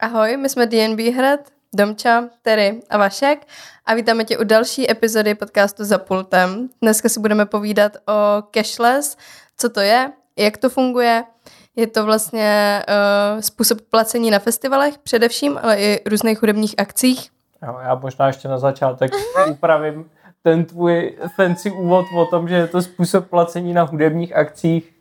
Ahoj, 0.00 0.36
my 0.36 0.48
jsme 0.48 0.66
DNB 0.66 1.00
Hrad, 1.00 1.40
Domča, 1.74 2.28
Terry 2.42 2.82
a 2.90 2.98
Vašek 2.98 3.46
a 3.86 3.94
vítáme 3.94 4.24
tě 4.24 4.38
u 4.38 4.44
další 4.44 4.90
epizody 4.90 5.34
podcastu 5.34 5.84
Za 5.84 5.98
pultem. 5.98 6.68
Dneska 6.82 7.08
si 7.08 7.20
budeme 7.20 7.46
povídat 7.46 7.96
o 8.08 8.42
cashless, 8.54 9.16
co 9.56 9.68
to 9.68 9.80
je, 9.80 10.12
jak 10.36 10.56
to 10.56 10.68
funguje. 10.68 11.24
Je 11.76 11.86
to 11.86 12.04
vlastně 12.04 12.82
uh, 13.34 13.40
způsob 13.40 13.80
placení 13.80 14.30
na 14.30 14.38
festivalech 14.38 14.98
především, 14.98 15.58
ale 15.62 15.76
i 15.80 16.00
různých 16.06 16.40
hudebních 16.40 16.74
akcích. 16.78 17.30
Jo, 17.66 17.78
já 17.82 17.94
možná 17.94 18.26
ještě 18.26 18.48
na 18.48 18.58
začátek 18.58 19.12
upravím 19.50 20.10
ten 20.42 20.64
tvůj 20.64 21.18
fancy 21.36 21.70
úvod 21.70 22.06
o 22.16 22.26
tom, 22.26 22.48
že 22.48 22.54
je 22.54 22.66
to 22.66 22.82
způsob 22.82 23.28
placení 23.28 23.72
na 23.72 23.82
hudebních 23.82 24.36
akcích. 24.36 24.94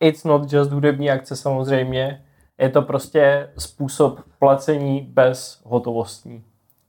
It's 0.00 0.24
not 0.24 0.52
just 0.52 0.70
hudební 0.70 1.10
akce 1.10 1.36
samozřejmě. 1.36 2.24
Je 2.58 2.68
to 2.68 2.82
prostě 2.82 3.50
způsob 3.58 4.20
placení 4.38 5.00
bez 5.00 5.60
hotovostní, 5.64 6.44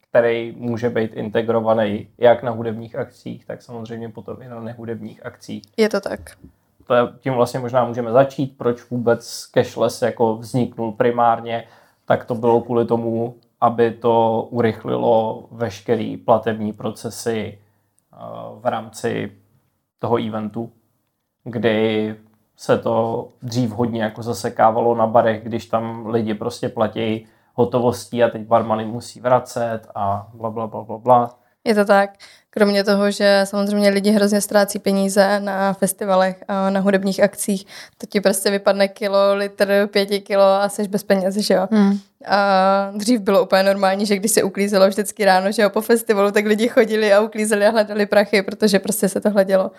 který 0.09 0.55
může 0.58 0.90
být 0.90 1.14
integrovaný 1.14 2.08
jak 2.18 2.44
na 2.44 2.52
hudebních 2.52 2.95
akcích, 2.95 3.45
tak 3.45 3.62
samozřejmě 3.62 4.09
potom 4.09 4.42
i 4.42 4.48
na 4.48 4.59
nehudebních 4.59 5.26
akcích. 5.26 5.64
Je 5.78 5.90
to 5.90 6.02
tak. 6.02 6.20
To 6.88 6.94
je, 6.94 7.02
tím 7.20 7.34
vlastně 7.34 7.59
možná 7.59 7.86
můžeme 7.86 8.12
začít, 8.12 8.58
proč 8.58 8.90
vůbec 8.90 9.50
cashless 9.54 10.02
jako 10.02 10.36
vzniknul 10.36 10.92
primárně, 10.92 11.68
tak 12.06 12.26
to 12.26 12.36
bylo 12.36 12.62
kvůli 12.62 12.86
tomu, 12.86 13.36
aby 13.62 13.92
to 13.92 14.48
urychlilo 14.50 15.48
veškerý 15.52 16.17
platební 16.17 16.73
procesy 16.73 17.59
eh, 17.59 18.17
v 18.59 18.66
rámci 18.66 19.31
toho 20.00 20.28
eventu, 20.28 20.72
kdy 21.44 22.16
se 22.59 22.77
to 22.77 23.27
dřív 23.41 23.72
hodně 23.72 24.04
jako 24.04 24.23
zasekávalo 24.23 24.95
na 24.95 25.08
barech, 25.08 25.44
když 25.44 25.66
tam 25.66 26.08
lidi 26.08 26.34
prostě 26.34 26.70
platí 26.70 27.27
hotovostí 27.54 28.23
a 28.23 28.30
teď 28.30 28.41
barmany 28.41 28.86
musí 28.86 29.20
vracet 29.20 29.80
a 29.95 30.27
bla, 30.34 30.50
bla, 30.50 30.67
bla, 30.67 30.84
bla, 30.84 30.98
bla. 30.98 31.36
Je 31.64 31.75
to 31.75 31.86
tak. 31.86 32.09
Kromě 32.50 32.84
toho, 32.84 33.11
že 33.11 33.42
samozřejmě 33.44 33.89
lidi 33.89 34.11
hrozně 34.11 34.42
ztrácí 34.42 34.80
peníze 34.80 35.39
na 35.39 35.73
festivalech 35.73 36.44
a 36.47 36.69
na 36.69 36.80
hudebních 36.80 37.23
akcích, 37.23 37.66
to 37.97 38.08
ti 38.08 38.22
prostě 38.22 38.52
vypadne 38.52 38.88
kilo, 38.88 39.36
litr, 39.36 39.88
pěti 39.91 40.22
kilo 40.22 40.44
a 40.44 40.69
jsi 40.69 40.88
bez 40.88 41.03
peněz, 41.03 41.36
že 41.36 41.53
jo. 41.53 41.67
Hmm. 41.72 42.00
A 42.25 42.91
dřív 42.95 43.22
bylo 43.22 43.44
úplně 43.44 43.64
normální, 43.64 44.06
že 44.06 44.16
když 44.16 44.31
se 44.31 44.44
uklízelo 44.44 44.88
vždycky 44.88 45.25
ráno, 45.25 45.52
že 45.52 45.62
jo, 45.62 45.69
po 45.69 45.81
festivalu, 45.81 46.31
tak 46.31 46.45
lidi 46.45 46.67
chodili 46.67 47.14
a 47.14 47.22
uklízeli 47.22 47.66
a 47.66 47.72
hledali 47.72 48.06
prachy, 48.06 48.41
protože 48.41 48.80
prostě 48.80 49.09
se 49.09 49.22
to 49.22 49.30
hledělo 49.30 49.72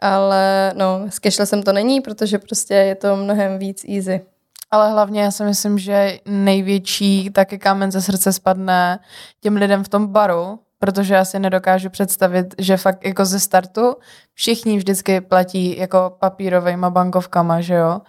ale 0.00 0.72
no, 0.76 1.00
s 1.08 1.20
cashlessem 1.20 1.62
to 1.62 1.72
není, 1.72 2.00
protože 2.00 2.38
prostě 2.38 2.74
je 2.74 2.94
to 2.94 3.16
mnohem 3.16 3.58
víc 3.58 3.84
easy. 3.88 4.20
Ale 4.70 4.90
hlavně 4.90 5.22
já 5.22 5.30
si 5.30 5.44
myslím, 5.44 5.78
že 5.78 6.18
největší 6.26 7.30
taky 7.30 7.58
kámen 7.58 7.92
ze 7.92 8.02
srdce 8.02 8.32
spadne 8.32 8.98
těm 9.40 9.56
lidem 9.56 9.84
v 9.84 9.88
tom 9.88 10.06
baru, 10.06 10.58
protože 10.78 11.14
já 11.14 11.24
si 11.24 11.38
nedokážu 11.38 11.90
představit, 11.90 12.54
že 12.58 12.76
fakt 12.76 13.06
jako 13.06 13.24
ze 13.24 13.40
startu 13.40 13.96
všichni 14.34 14.76
vždycky 14.76 15.20
platí 15.20 15.78
jako 15.78 16.16
papírovejma 16.18 16.90
bankovkama, 16.90 17.60
že 17.60 17.74
jo? 17.74 18.00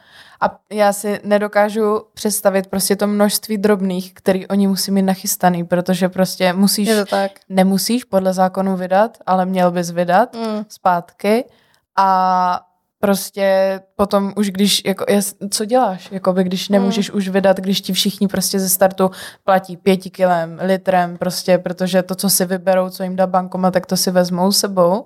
A 0.42 0.60
já 0.72 0.94
si 0.94 1.20
nedokážu 1.24 2.02
představit 2.14 2.68
prostě 2.68 2.96
to 2.96 3.08
množství 3.08 3.58
drobných, 3.58 4.14
který 4.14 4.48
oni 4.48 4.68
musí 4.68 4.92
mít 4.92 5.02
nachystaný, 5.02 5.64
protože 5.64 6.10
prostě 6.10 6.54
musíš, 6.54 6.88
Je 6.88 6.96
to 6.96 7.06
tak. 7.06 7.32
nemusíš 7.50 8.04
podle 8.04 8.34
zákonu 8.34 8.76
vydat, 8.76 9.18
ale 9.26 9.46
měl 9.46 9.72
bys 9.72 9.92
vydat 9.92 10.36
mm. 10.36 10.66
zpátky 10.70 11.46
a 11.98 12.62
prostě 13.00 13.80
potom 13.96 14.34
už 14.36 14.50
když, 14.50 14.82
jako, 14.86 15.06
co 15.50 15.66
děláš, 15.66 16.10
by 16.32 16.44
když 16.44 16.70
nemůžeš 16.70 17.12
mm. 17.12 17.18
už 17.18 17.30
vydat, 17.30 17.58
když 17.58 17.82
ti 17.82 17.94
všichni 17.94 18.28
prostě 18.28 18.60
ze 18.60 18.70
startu 18.70 19.12
platí 19.44 19.78
pěti 19.78 20.10
kilem, 20.10 20.60
litrem, 20.62 21.18
prostě, 21.18 21.58
protože 21.58 22.04
to, 22.04 22.16
co 22.16 22.30
si 22.30 22.46
vyberou, 22.46 22.90
co 22.90 23.04
jim 23.04 23.16
dá 23.16 23.28
bankoma, 23.28 23.72
tak 23.72 23.86
to 23.86 23.98
si 23.98 24.12
vezmou 24.12 24.52
sebou 24.52 25.06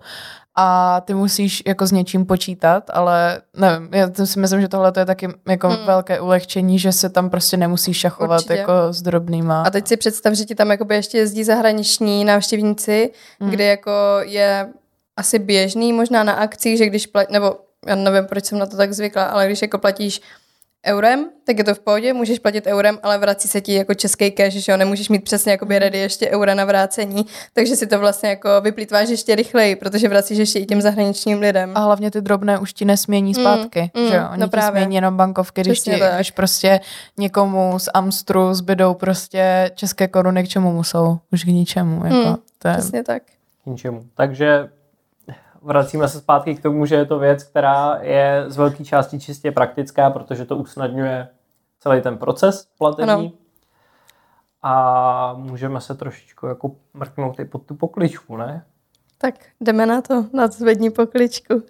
a 0.56 1.02
ty 1.02 1.14
musíš 1.14 1.64
jako 1.68 1.88
s 1.88 1.92
něčím 1.92 2.26
počítat, 2.26 2.90
ale 2.94 3.42
nevím, 3.58 3.90
já 3.92 4.26
si 4.26 4.40
myslím, 4.40 4.62
že 4.62 4.68
tohle 4.68 4.94
je 4.98 5.06
taky 5.06 5.28
jako 5.48 5.70
mm. 5.70 5.86
velké 5.86 6.20
ulehčení, 6.20 6.80
že 6.80 6.92
se 6.92 7.10
tam 7.10 7.30
prostě 7.30 7.58
nemusíš 7.58 7.98
šachovat 7.98 8.40
Určitě. 8.40 8.54
jako 8.54 8.74
s 8.92 9.02
drobnýma. 9.02 9.64
A 9.64 9.70
teď 9.70 9.88
si 9.88 9.98
představ, 9.98 10.34
že 10.34 10.46
ti 10.46 10.56
tam 10.56 10.72
jakoby 10.72 10.96
ještě 10.96 11.18
jezdí 11.18 11.44
zahraniční 11.44 12.26
návštěvníci, 12.26 13.12
mm. 13.40 13.50
kde 13.50 13.64
jako 13.64 13.92
je 14.22 14.68
asi 15.18 15.40
běžný 15.40 15.94
možná 15.94 16.24
na 16.24 16.34
akcích, 16.34 16.78
že 16.78 16.86
když 16.86 17.08
platí, 17.08 17.34
nebo 17.34 17.58
já 17.88 17.96
nevím, 17.96 18.26
proč 18.26 18.46
jsem 18.46 18.60
na 18.60 18.66
to 18.66 18.78
tak 18.78 18.94
zvykla, 18.94 19.26
ale 19.26 19.46
když 19.46 19.62
jako 19.62 19.78
platíš 19.78 20.22
eurem, 20.86 21.30
tak 21.46 21.58
je 21.58 21.64
to 21.64 21.76
v 21.76 21.80
pohodě, 21.80 22.14
můžeš 22.14 22.40
platit 22.40 22.68
eurem, 22.68 23.00
ale 23.04 23.18
vrací 23.18 23.48
se 23.48 23.62
ti 23.62 23.74
jako 23.74 23.94
český 23.94 24.32
cash, 24.32 24.54
že 24.54 24.72
jo, 24.72 24.78
nemůžeš 24.78 25.10
mít 25.10 25.24
přesně 25.24 25.52
jako 25.52 25.66
ready 25.70 25.98
ještě 25.98 26.30
eura 26.30 26.56
na 26.56 26.66
vrácení, 26.66 27.26
takže 27.54 27.76
si 27.76 27.88
to 27.88 28.00
vlastně 28.00 28.30
jako 28.30 28.50
vyplýtváš 28.62 29.10
ještě 29.10 29.36
rychleji, 29.36 29.76
protože 29.76 30.10
vracíš 30.10 30.38
ještě 30.38 30.60
i 30.60 30.66
těm 30.66 30.82
zahraničním 30.82 31.40
lidem. 31.40 31.72
A 31.76 31.80
hlavně 31.80 32.12
ty 32.12 32.22
drobné 32.22 32.60
už 32.60 32.74
ti 32.74 32.86
nesmění 32.86 33.34
mm, 33.38 33.44
zpátky, 33.44 33.92
mm, 33.98 34.08
že 34.08 34.16
jo, 34.16 34.24
oni 34.32 34.42
no 34.42 34.48
právě. 34.48 34.82
smění 34.82 34.96
jenom 34.96 35.18
bankovky, 35.18 35.62
když, 35.62 35.80
ti, 35.80 36.02
když 36.16 36.32
prostě 36.32 36.80
někomu 37.18 37.80
z 37.80 37.90
Amstru 37.94 38.54
zbydou 38.54 38.94
prostě 38.94 39.72
české 39.76 40.08
koruny, 40.08 40.44
k 40.44 40.48
čemu 40.48 40.74
musou, 40.74 41.20
už 41.32 41.44
k 41.44 41.48
ničemu, 41.48 42.06
jako, 42.06 42.30
mm, 42.30 42.36
to 42.60 42.68
je... 42.68 42.74
Přesně 42.74 43.04
tak. 43.04 43.24
K 43.64 43.66
ničemu. 43.66 44.06
Takže 44.16 44.70
vracíme 45.66 46.08
se 46.08 46.20
zpátky 46.20 46.56
k 46.56 46.62
tomu, 46.62 46.86
že 46.86 46.96
je 46.96 47.06
to 47.06 47.20
věc, 47.20 47.44
která 47.44 47.98
je 48.02 48.46
z 48.48 48.58
velké 48.58 48.84
části 48.84 49.20
čistě 49.20 49.52
praktická, 49.52 50.10
protože 50.10 50.46
to 50.46 50.58
usnadňuje 50.58 51.28
celý 51.80 52.02
ten 52.02 52.18
proces 52.18 52.68
platební. 52.78 53.14
Ano. 53.14 53.32
A 54.62 55.34
můžeme 55.34 55.82
se 55.82 55.96
trošičku 55.96 56.48
jako 56.48 56.72
mrknout 56.94 57.40
i 57.40 57.46
pod 57.46 57.66
tu 57.66 57.76
pokličku, 57.76 58.38
ne? 58.38 58.66
Tak 59.18 59.36
jdeme 59.62 59.86
na 59.86 60.02
to, 60.02 60.26
na 60.34 60.48
zvední 60.48 60.90
pokličku. 60.90 61.64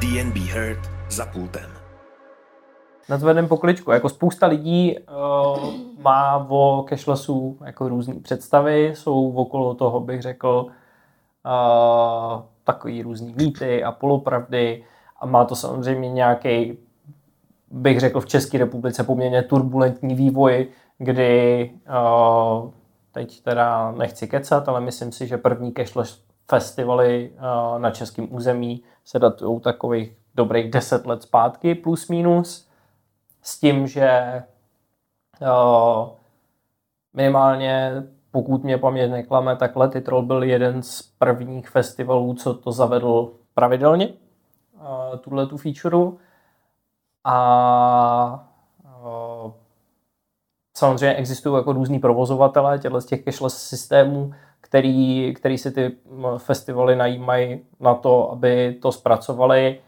DNB 0.00 0.36
Heard 0.36 0.90
za 1.08 1.26
pultem 1.26 1.79
nadzvedem 3.10 3.48
pokličku. 3.48 3.90
Jako 3.90 4.08
spousta 4.08 4.46
lidí 4.46 4.96
uh, 4.98 5.74
má 5.98 6.46
o 6.48 6.84
cashlessu 6.88 7.58
jako 7.64 7.88
různé 7.88 8.14
představy, 8.14 8.92
jsou 8.96 9.32
okolo 9.32 9.74
toho, 9.74 10.00
bych 10.00 10.22
řekl, 10.22 10.66
uh, 11.46 12.42
takový 12.64 13.02
různý 13.02 13.34
mýty 13.36 13.84
a 13.84 13.92
polopravdy 13.92 14.84
a 15.20 15.26
má 15.26 15.44
to 15.44 15.56
samozřejmě 15.56 16.10
nějaký, 16.10 16.78
bych 17.70 18.00
řekl, 18.00 18.20
v 18.20 18.26
České 18.26 18.58
republice 18.58 19.04
poměrně 19.04 19.42
turbulentní 19.42 20.14
vývoj, 20.14 20.66
kdy 20.98 21.70
uh, 21.88 22.70
teď 23.12 23.42
teda 23.42 23.92
nechci 23.92 24.28
kecat, 24.28 24.68
ale 24.68 24.80
myslím 24.80 25.12
si, 25.12 25.26
že 25.26 25.36
první 25.36 25.72
cashless 25.72 26.22
festivaly 26.50 27.30
uh, 27.34 27.78
na 27.78 27.90
českém 27.90 28.34
území 28.34 28.82
se 29.04 29.18
datují 29.18 29.60
takových 29.60 30.16
dobrých 30.34 30.70
10 30.70 31.06
let 31.06 31.22
zpátky, 31.22 31.74
plus 31.74 32.08
minus 32.08 32.69
s 33.42 33.60
tím, 33.60 33.86
že 33.86 34.42
minimálně 37.14 38.02
pokud 38.30 38.64
mě 38.64 38.78
paměť 38.78 39.10
neklame, 39.10 39.56
tak 39.56 39.76
Lety 39.76 40.00
Troll 40.00 40.22
byl 40.22 40.42
jeden 40.42 40.82
z 40.82 41.02
prvních 41.02 41.68
festivalů, 41.68 42.34
co 42.34 42.54
to 42.54 42.72
zavedl 42.72 43.32
pravidelně, 43.54 44.08
uh, 44.08 45.18
tuhle 45.18 45.46
tu 45.46 45.56
featureu. 45.56 46.18
A 47.24 48.48
uh, 48.84 49.52
samozřejmě 50.76 51.14
existují 51.14 51.56
jako 51.56 51.72
různý 51.72 51.98
provozovatelé 51.98 52.78
těchto 52.78 53.00
z 53.00 53.06
těch 53.06 53.24
cashless 53.24 53.62
systémů, 53.68 54.32
který, 54.60 55.34
který 55.34 55.58
si 55.58 55.70
ty 55.70 55.96
festivaly 56.38 56.96
najímají 56.96 57.60
na 57.80 57.94
to, 57.94 58.32
aby 58.32 58.78
to 58.82 58.92
zpracovali 58.92 59.80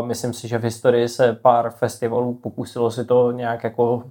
myslím 0.00 0.32
si, 0.32 0.48
že 0.48 0.58
v 0.58 0.64
historii 0.64 1.08
se 1.08 1.32
pár 1.32 1.70
festivalů 1.70 2.34
pokusilo 2.34 2.90
si 2.90 3.04
to 3.04 3.32
nějak 3.32 3.64
jako 3.64 4.02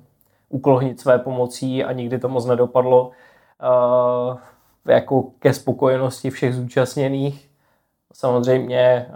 uklohnit 0.50 1.00
své 1.00 1.20
pomocí 1.20 1.84
a 1.84 1.92
nikdy 1.92 2.20
to 2.20 2.30
moc 2.30 2.46
nedopadlo 2.46 3.12
jako 4.86 5.24
ke 5.40 5.54
spokojenosti 5.54 6.30
všech 6.30 6.56
zúčastněných. 6.56 7.50
Samozřejmě 8.14 9.08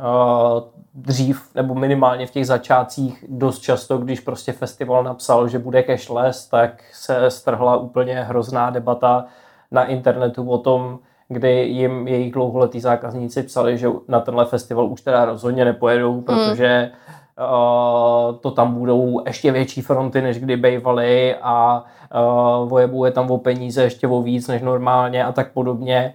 dřív 0.93 1.55
nebo 1.55 1.75
minimálně 1.75 2.27
v 2.27 2.31
těch 2.31 2.47
začátcích 2.47 3.25
dost 3.27 3.59
často, 3.59 3.97
když 3.97 4.19
prostě 4.19 4.51
festival 4.51 5.03
napsal, 5.03 5.47
že 5.47 5.59
bude 5.59 5.83
cashless, 5.83 6.47
tak 6.47 6.83
se 6.93 7.31
strhla 7.31 7.77
úplně 7.77 8.23
hrozná 8.23 8.69
debata 8.69 9.25
na 9.71 9.85
internetu 9.85 10.49
o 10.49 10.57
tom, 10.57 10.99
kdy 11.31 11.51
jim 11.51 12.07
jejich 12.07 12.31
dlouholetí 12.31 12.79
zákazníci 12.79 13.43
psali, 13.43 13.77
že 13.77 13.87
na 14.07 14.19
tenhle 14.19 14.45
festival 14.45 14.85
už 14.85 15.01
teda 15.01 15.25
rozhodně 15.25 15.65
nepojedou, 15.65 16.13
hmm. 16.13 16.23
protože 16.23 16.91
uh, 17.39 18.37
to 18.37 18.51
tam 18.51 18.73
budou 18.73 19.23
ještě 19.27 19.51
větší 19.51 19.81
fronty, 19.81 20.21
než 20.21 20.39
kdy 20.39 20.57
bývaly 20.57 21.35
a 21.41 21.83
uh, 22.15 22.69
vojebuje 22.69 23.11
tam 23.11 23.31
o 23.31 23.37
peníze 23.37 23.83
ještě 23.83 24.07
o 24.07 24.21
víc 24.21 24.47
než 24.47 24.61
normálně 24.61 25.25
a 25.25 25.31
tak 25.31 25.51
podobně. 25.51 26.13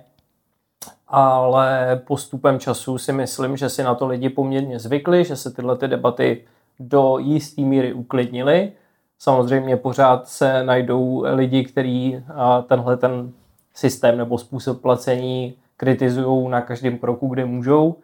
ale 1.08 2.00
postupem 2.06 2.58
času 2.58 2.98
si 2.98 3.12
myslím, 3.12 3.56
že 3.56 3.68
si 3.68 3.82
na 3.82 3.94
to 3.94 4.06
lidi 4.06 4.28
poměrně 4.28 4.78
zvykli, 4.78 5.24
že 5.24 5.36
se 5.36 5.50
tyhle 5.50 5.76
ty 5.76 5.88
debaty 5.88 6.44
do 6.80 7.18
jisté 7.18 7.62
míry 7.62 7.92
uklidnily. 7.92 8.72
Samozřejmě 9.18 9.76
pořád 9.76 10.28
se 10.28 10.64
najdou 10.64 11.24
lidi, 11.26 11.64
kteří 11.64 12.22
tenhle 12.68 12.96
ten 12.96 13.32
systém 13.76 14.18
nebo 14.18 14.38
způsob 14.38 14.80
placení 14.82 15.54
kritizují 15.76 16.48
na 16.48 16.60
každém 16.60 16.98
kroku, 16.98 17.28
kde 17.28 17.44
můžou, 17.44 17.96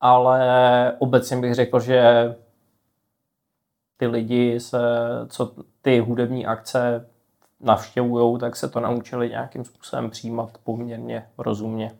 ale 0.00 0.92
obecně 0.98 1.36
bych 1.36 1.54
řekl, 1.54 1.80
že 1.80 2.02
ty 3.96 4.06
lidi, 4.06 4.60
se, 4.60 4.78
co 5.28 5.52
ty 5.82 5.98
hudební 5.98 6.46
akce 6.46 7.06
navštěvují, 7.60 8.38
tak 8.38 8.56
se 8.56 8.68
to 8.68 8.80
naučili 8.80 9.28
nějakým 9.28 9.64
způsobem 9.64 10.10
přijímat 10.10 10.50
poměrně 10.64 11.26
rozumně. 11.38 11.90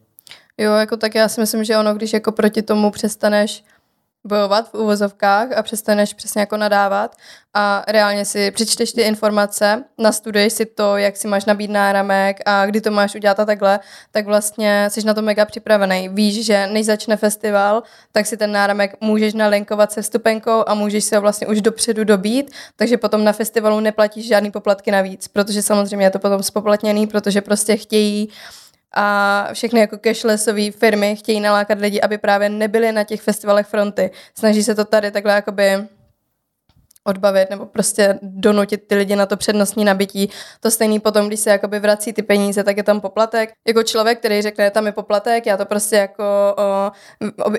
Jo, 0.59 0.73
jako 0.73 0.97
tak 0.97 1.15
já 1.15 1.29
si 1.29 1.41
myslím, 1.41 1.65
že 1.65 1.79
ono, 1.79 1.95
když 1.95 2.13
jako 2.13 2.33
proti 2.33 2.63
tomu 2.63 2.91
přestaneš 2.91 3.65
bojovat 4.25 4.71
v 4.71 4.75
uvozovkách 4.75 5.53
a 5.53 5.63
přestaneš 5.63 6.15
přesně 6.15 6.41
jako 6.41 6.57
nadávat 6.57 7.17
a 7.55 7.85
reálně 7.89 8.25
si 8.25 8.51
přečteš 8.51 8.93
ty 8.93 9.03
informace, 9.03 9.85
nastuduješ 9.99 10.53
si 10.53 10.67
to, 10.67 10.97
jak 10.97 11.17
si 11.17 11.29
máš 11.29 11.45
nabít 11.45 11.71
náramek 11.71 12.41
a 12.47 12.67
kdy 12.67 12.81
to 12.81 12.91
máš 12.91 13.15
udělat 13.15 13.41
a 13.41 13.45
takhle, 13.45 13.81
tak 14.11 14.27
vlastně 14.27 14.89
jsi 14.91 15.07
na 15.07 15.15
to 15.15 15.23
mega 15.23 15.45
připravený. 15.45 16.09
Víš, 16.09 16.47
že 16.47 16.67
než 16.67 16.87
začne 16.87 17.17
festival, 17.17 17.83
tak 18.13 18.27
si 18.27 18.37
ten 18.37 18.53
náramek 18.53 18.97
můžeš 19.01 19.35
nalinkovat 19.35 19.93
se 19.93 20.03
vstupenkou 20.03 20.65
a 20.67 20.75
můžeš 20.75 21.05
si 21.05 21.15
ho 21.15 21.21
vlastně 21.21 21.47
už 21.47 21.61
dopředu 21.61 22.05
dobít, 22.05 22.51
takže 22.77 22.97
potom 22.97 23.25
na 23.25 23.33
festivalu 23.33 23.81
neplatíš 23.81 24.27
žádný 24.27 24.51
poplatky 24.51 24.91
navíc, 24.91 25.29
protože 25.29 25.63
samozřejmě 25.63 26.07
je 26.07 26.11
to 26.11 26.19
potom 26.19 26.43
spoplatněný, 26.43 27.07
protože 27.07 27.41
prostě 27.41 27.77
chtějí 27.77 28.29
a 28.95 29.49
všechny 29.53 29.81
jako 29.81 29.99
cashlessové 30.05 30.71
firmy 30.71 31.17
chtějí 31.17 31.41
nalákat 31.41 31.79
lidi, 31.79 32.01
aby 32.01 32.19
právě 32.19 32.49
nebyli 32.49 32.93
na 32.93 33.05
těch 33.05 33.23
festivalech 33.23 33.67
fronty. 33.67 34.11
Snaží 34.39 34.63
se 34.63 34.75
to 34.75 34.85
tady 34.85 35.11
takhle 35.11 35.33
jakoby 35.33 35.89
odbavit 37.05 37.51
nebo 37.51 37.67
prostě 37.67 38.19
donutit 38.23 38.87
ty 38.87 38.95
lidi 38.95 39.17
na 39.17 39.27
to 39.27 39.37
přednostní 39.37 39.85
nabití. 39.85 40.31
To 40.61 40.71
stejný 40.71 41.01
potom, 41.01 41.27
když 41.27 41.41
se 41.41 41.51
jakoby 41.51 41.81
vrací 41.81 42.13
ty 42.13 42.23
peníze, 42.23 42.65
tak 42.65 42.77
je 42.77 42.83
tam 42.83 43.01
poplatek. 43.01 43.53
Jako 43.69 43.83
člověk, 43.83 44.19
který 44.19 44.43
řekne, 44.43 44.71
tam 44.71 44.87
je 44.87 44.93
poplatek, 44.93 45.47
já 45.47 45.57
to 45.57 45.65
prostě 45.65 45.97
jako 45.97 46.25
o, 46.59 46.93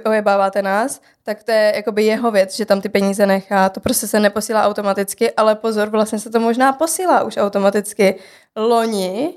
ojebáváte 0.06 0.62
nás, 0.62 1.02
tak 1.24 1.44
to 1.44 1.52
je 1.52 1.74
jakoby 1.76 2.04
jeho 2.04 2.32
věc, 2.32 2.56
že 2.56 2.66
tam 2.66 2.82
ty 2.82 2.90
peníze 2.90 3.26
nechá. 3.26 3.70
To 3.70 3.80
prostě 3.80 4.08
se 4.08 4.20
neposílá 4.20 4.64
automaticky, 4.64 5.32
ale 5.32 5.56
pozor, 5.56 5.90
vlastně 5.90 6.20
se 6.20 6.30
to 6.30 6.40
možná 6.40 6.74
posílá 6.74 7.24
už 7.24 7.38
automaticky. 7.38 8.16
Loni 8.56 9.34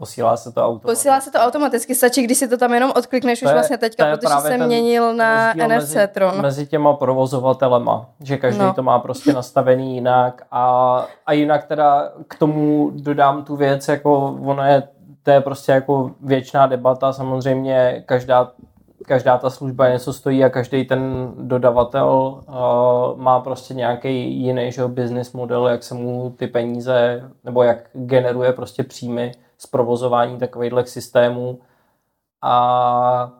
Posílá 0.00 0.36
se 0.36 0.52
to 0.52 0.60
automaticky. 0.60 0.86
Posílá 0.86 1.20
se 1.20 1.30
to 1.30 1.38
automaticky, 1.38 1.94
stačí, 1.94 2.22
když 2.22 2.38
si 2.38 2.48
to 2.48 2.56
tam 2.56 2.74
jenom 2.74 2.92
odklikneš 2.96 3.40
to 3.40 3.44
už 3.44 3.50
je, 3.50 3.54
vlastně 3.54 3.78
teďka, 3.78 4.16
protože 4.16 4.34
jsem 4.40 4.66
měnil 4.66 5.14
na 5.14 5.52
NFC 5.54 5.68
mezi, 5.68 6.08
Tron. 6.08 6.42
Mezi 6.42 6.66
těma 6.66 6.92
provozovatelema, 6.92 8.08
že 8.20 8.36
každý 8.36 8.60
no. 8.60 8.74
to 8.74 8.82
má 8.82 8.98
prostě 8.98 9.32
nastavený 9.32 9.94
jinak 9.94 10.42
a, 10.50 11.06
a 11.26 11.32
jinak 11.32 11.64
teda 11.64 12.12
k 12.28 12.38
tomu 12.38 12.90
dodám 12.94 13.44
tu 13.44 13.56
věc, 13.56 13.88
jako 13.88 14.38
ono 14.44 14.64
je, 14.64 14.82
to 15.22 15.30
je 15.30 15.40
prostě 15.40 15.72
jako 15.72 16.10
věčná 16.20 16.66
debata, 16.66 17.12
samozřejmě 17.12 18.02
každá 18.06 18.52
každá 19.06 19.38
ta 19.38 19.50
služba 19.50 19.88
něco 19.88 20.12
stojí 20.12 20.44
a 20.44 20.50
každý 20.50 20.84
ten 20.84 21.32
dodavatel 21.38 22.08
uh, 22.08 23.20
má 23.20 23.40
prostě 23.40 23.74
nějaký 23.74 24.42
jiný 24.42 24.72
že, 24.72 24.86
business 24.86 25.32
model, 25.32 25.68
jak 25.68 25.82
se 25.82 25.94
mu 25.94 26.34
ty 26.36 26.46
peníze, 26.46 27.22
nebo 27.44 27.62
jak 27.62 27.78
generuje 27.92 28.52
prostě 28.52 28.82
příjmy 28.82 29.32
z 29.60 29.66
provozování 29.66 30.38
takovýchhle 30.38 30.86
systémů. 30.86 31.60
A, 32.42 33.32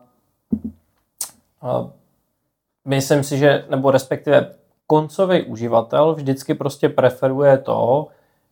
myslím 2.85 3.23
si, 3.23 3.37
že, 3.37 3.65
nebo 3.69 3.91
respektive 3.91 4.55
koncový 4.87 5.43
uživatel 5.43 6.13
vždycky 6.15 6.53
prostě 6.53 6.89
preferuje 6.89 7.57
to, 7.57 8.07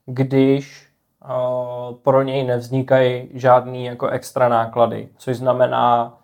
když 0.06 0.90
pro 2.04 2.22
něj 2.22 2.44
nevznikají 2.44 3.30
žádný 3.34 3.86
jako 3.86 4.08
extra 4.08 4.50
náklady, 4.50 5.10
což 5.18 5.38
znamená 5.38 6.18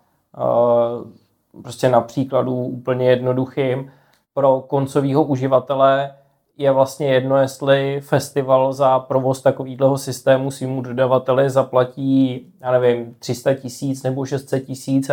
prostě 1.62 1.88
na 1.88 2.00
příkladu 2.00 2.54
úplně 2.54 3.10
jednoduchým 3.10 3.92
pro 4.34 4.60
koncového 4.60 5.24
uživatele 5.24 6.14
je 6.56 6.72
vlastně 6.72 7.14
jedno, 7.14 7.36
jestli 7.36 8.00
festival 8.00 8.72
za 8.72 8.98
provoz 8.98 9.42
takového 9.42 9.98
systému 9.98 10.50
svýmu 10.50 10.82
dodavateli 10.82 11.50
zaplatí, 11.50 12.46
já 12.60 12.70
nevím, 12.70 13.14
300 13.18 13.54
tisíc 13.54 14.02
nebo 14.02 14.26
600 14.26 14.66
tisíc 14.66 15.10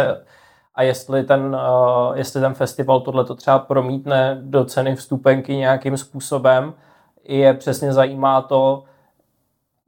a 0.75 0.83
jestli 0.83 1.23
ten, 1.23 1.55
uh, 1.55 2.17
jestli 2.17 2.41
ten 2.41 2.53
festival 2.53 3.01
tohle 3.01 3.25
to 3.25 3.35
třeba 3.35 3.59
promítne 3.59 4.37
do 4.41 4.65
ceny 4.65 4.95
vstupenky 4.95 5.55
nějakým 5.55 5.97
způsobem, 5.97 6.73
je 7.23 7.53
přesně 7.53 7.93
zajímá 7.93 8.41
to, 8.41 8.83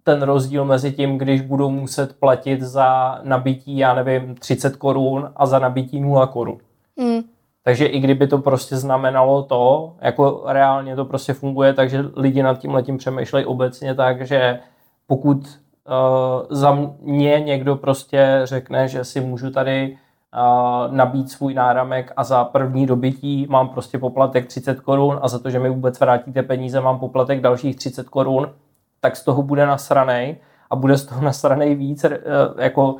ten 0.03 0.21
rozdíl 0.21 0.65
mezi 0.65 0.91
tím, 0.91 1.17
když 1.17 1.41
budou 1.41 1.69
muset 1.69 2.19
platit 2.19 2.61
za 2.61 3.19
nabití, 3.23 3.77
já 3.77 3.93
nevím, 3.93 4.35
30 4.35 4.75
korun 4.75 5.31
a 5.35 5.45
za 5.45 5.59
nabití 5.59 5.99
0 5.99 6.27
korun. 6.27 6.57
Mm. 6.95 7.34
Takže 7.67 7.85
i 7.85 8.00
kdyby 8.00 8.27
to 8.27 8.38
prostě 8.38 8.77
znamenalo 8.77 9.44
to, 9.44 9.94
jako 10.01 10.44
reálně 10.45 10.95
to 10.95 11.06
prostě 11.06 11.33
funguje, 11.33 11.73
takže 11.73 12.03
lidi 12.15 12.44
nad 12.44 12.59
tím 12.59 12.73
letím 12.73 12.97
přemýšlejí 12.97 13.45
obecně 13.45 13.95
tak, 13.95 14.27
že 14.27 14.59
pokud 15.07 15.38
uh, 15.38 16.45
za 16.50 16.77
mě 17.01 17.39
někdo 17.39 17.75
prostě 17.75 18.41
řekne, 18.44 18.88
že 18.88 19.03
si 19.03 19.21
můžu 19.21 19.51
tady 19.51 19.97
uh, 20.38 20.95
nabít 20.95 21.31
svůj 21.31 21.53
náramek 21.53 22.13
a 22.17 22.23
za 22.23 22.44
první 22.44 22.85
dobytí 22.85 23.47
mám 23.50 23.69
prostě 23.69 23.97
poplatek 23.97 24.47
30 24.47 24.79
korun 24.79 25.19
a 25.21 25.27
za 25.27 25.39
to, 25.39 25.50
že 25.50 25.59
mi 25.59 25.69
vůbec 25.69 26.00
vrátíte 26.00 26.44
peníze, 26.44 26.81
mám 26.81 27.00
poplatek 27.00 27.41
dalších 27.41 27.75
30 27.75 28.09
korun, 28.09 28.53
tak 29.00 29.15
z 29.15 29.23
toho 29.23 29.41
bude 29.41 29.65
nasranej 29.65 30.38
a 30.69 30.75
bude 30.75 30.97
z 30.97 31.06
toho 31.06 31.21
nasranej 31.25 31.75
víc 31.75 32.03
uh, 32.03 32.12
jako 32.57 32.94
uh, 32.94 33.00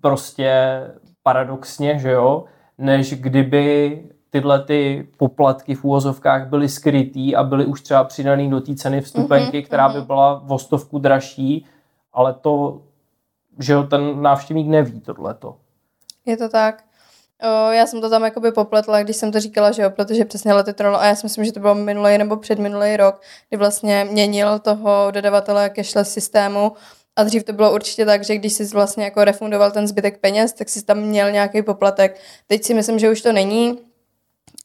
prostě 0.00 0.80
paradoxně, 1.26 1.98
že 1.98 2.10
jo, 2.10 2.44
než 2.78 3.14
kdyby 3.14 4.02
tyhle 4.30 4.64
ty 4.64 5.08
poplatky 5.16 5.74
v 5.74 5.84
úvozovkách 5.84 6.48
byly 6.48 6.68
skrytý 6.68 7.36
a 7.36 7.42
byly 7.42 7.66
už 7.66 7.80
třeba 7.80 8.04
přidaný 8.04 8.50
do 8.50 8.60
té 8.60 8.74
ceny 8.74 9.00
vstupenky, 9.00 9.58
mm-hmm, 9.58 9.64
která 9.64 9.88
by 9.88 9.98
mhm. 9.98 10.06
byla 10.06 10.44
o 10.48 10.58
stovku 10.58 10.98
dražší, 10.98 11.66
ale 12.12 12.34
to, 12.34 12.82
že 13.58 13.72
jo, 13.72 13.82
ten 13.82 14.22
návštěvník 14.22 14.68
neví 14.68 15.00
tohleto. 15.00 15.56
Je 16.26 16.36
to 16.36 16.48
tak. 16.48 16.84
O, 17.42 17.70
já 17.70 17.86
jsem 17.86 18.00
to 18.00 18.10
tam 18.10 18.24
jakoby 18.24 18.52
popletla, 18.52 19.02
když 19.02 19.16
jsem 19.16 19.32
to 19.32 19.40
říkala, 19.40 19.72
že 19.72 19.82
jo, 19.82 19.90
protože 19.90 20.24
přesně 20.24 20.54
lety 20.54 20.72
trolo, 20.72 21.00
a 21.00 21.06
já 21.06 21.14
si 21.14 21.26
myslím, 21.26 21.44
že 21.44 21.52
to 21.52 21.60
bylo 21.60 21.74
minulý 21.74 22.18
nebo 22.18 22.36
předminulý 22.36 22.96
rok, 22.96 23.20
kdy 23.48 23.58
vlastně 23.58 24.06
měnil 24.10 24.58
toho 24.58 25.10
dodavatele 25.10 25.70
cashless 25.76 26.12
systému 26.12 26.72
a 27.16 27.22
dřív 27.22 27.44
to 27.44 27.52
bylo 27.52 27.74
určitě 27.74 28.04
tak, 28.04 28.24
že 28.24 28.36
když 28.36 28.52
jsi 28.52 28.64
vlastně 28.64 29.04
jako 29.04 29.24
refundoval 29.24 29.70
ten 29.70 29.86
zbytek 29.86 30.18
peněz, 30.18 30.52
tak 30.52 30.68
jsi 30.68 30.84
tam 30.84 30.98
měl 30.98 31.30
nějaký 31.30 31.62
poplatek. 31.62 32.20
Teď 32.46 32.64
si 32.64 32.74
myslím, 32.74 32.98
že 32.98 33.10
už 33.10 33.20
to 33.22 33.32
není, 33.32 33.78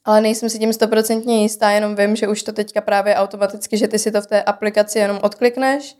ale 0.04 0.20
nejsem 0.20 0.50
si 0.50 0.58
tím 0.58 0.72
stoprocentně 0.72 1.42
jistá, 1.42 1.70
jenom 1.70 1.96
vím, 1.96 2.16
že 2.16 2.28
už 2.28 2.42
to 2.42 2.52
teďka 2.52 2.80
právě 2.80 3.14
automaticky, 3.14 3.76
že 3.76 3.88
ty 3.88 3.98
si 3.98 4.10
to 4.12 4.20
v 4.20 4.26
té 4.26 4.42
aplikaci 4.42 4.98
jenom 4.98 5.18
odklikneš 5.22 5.96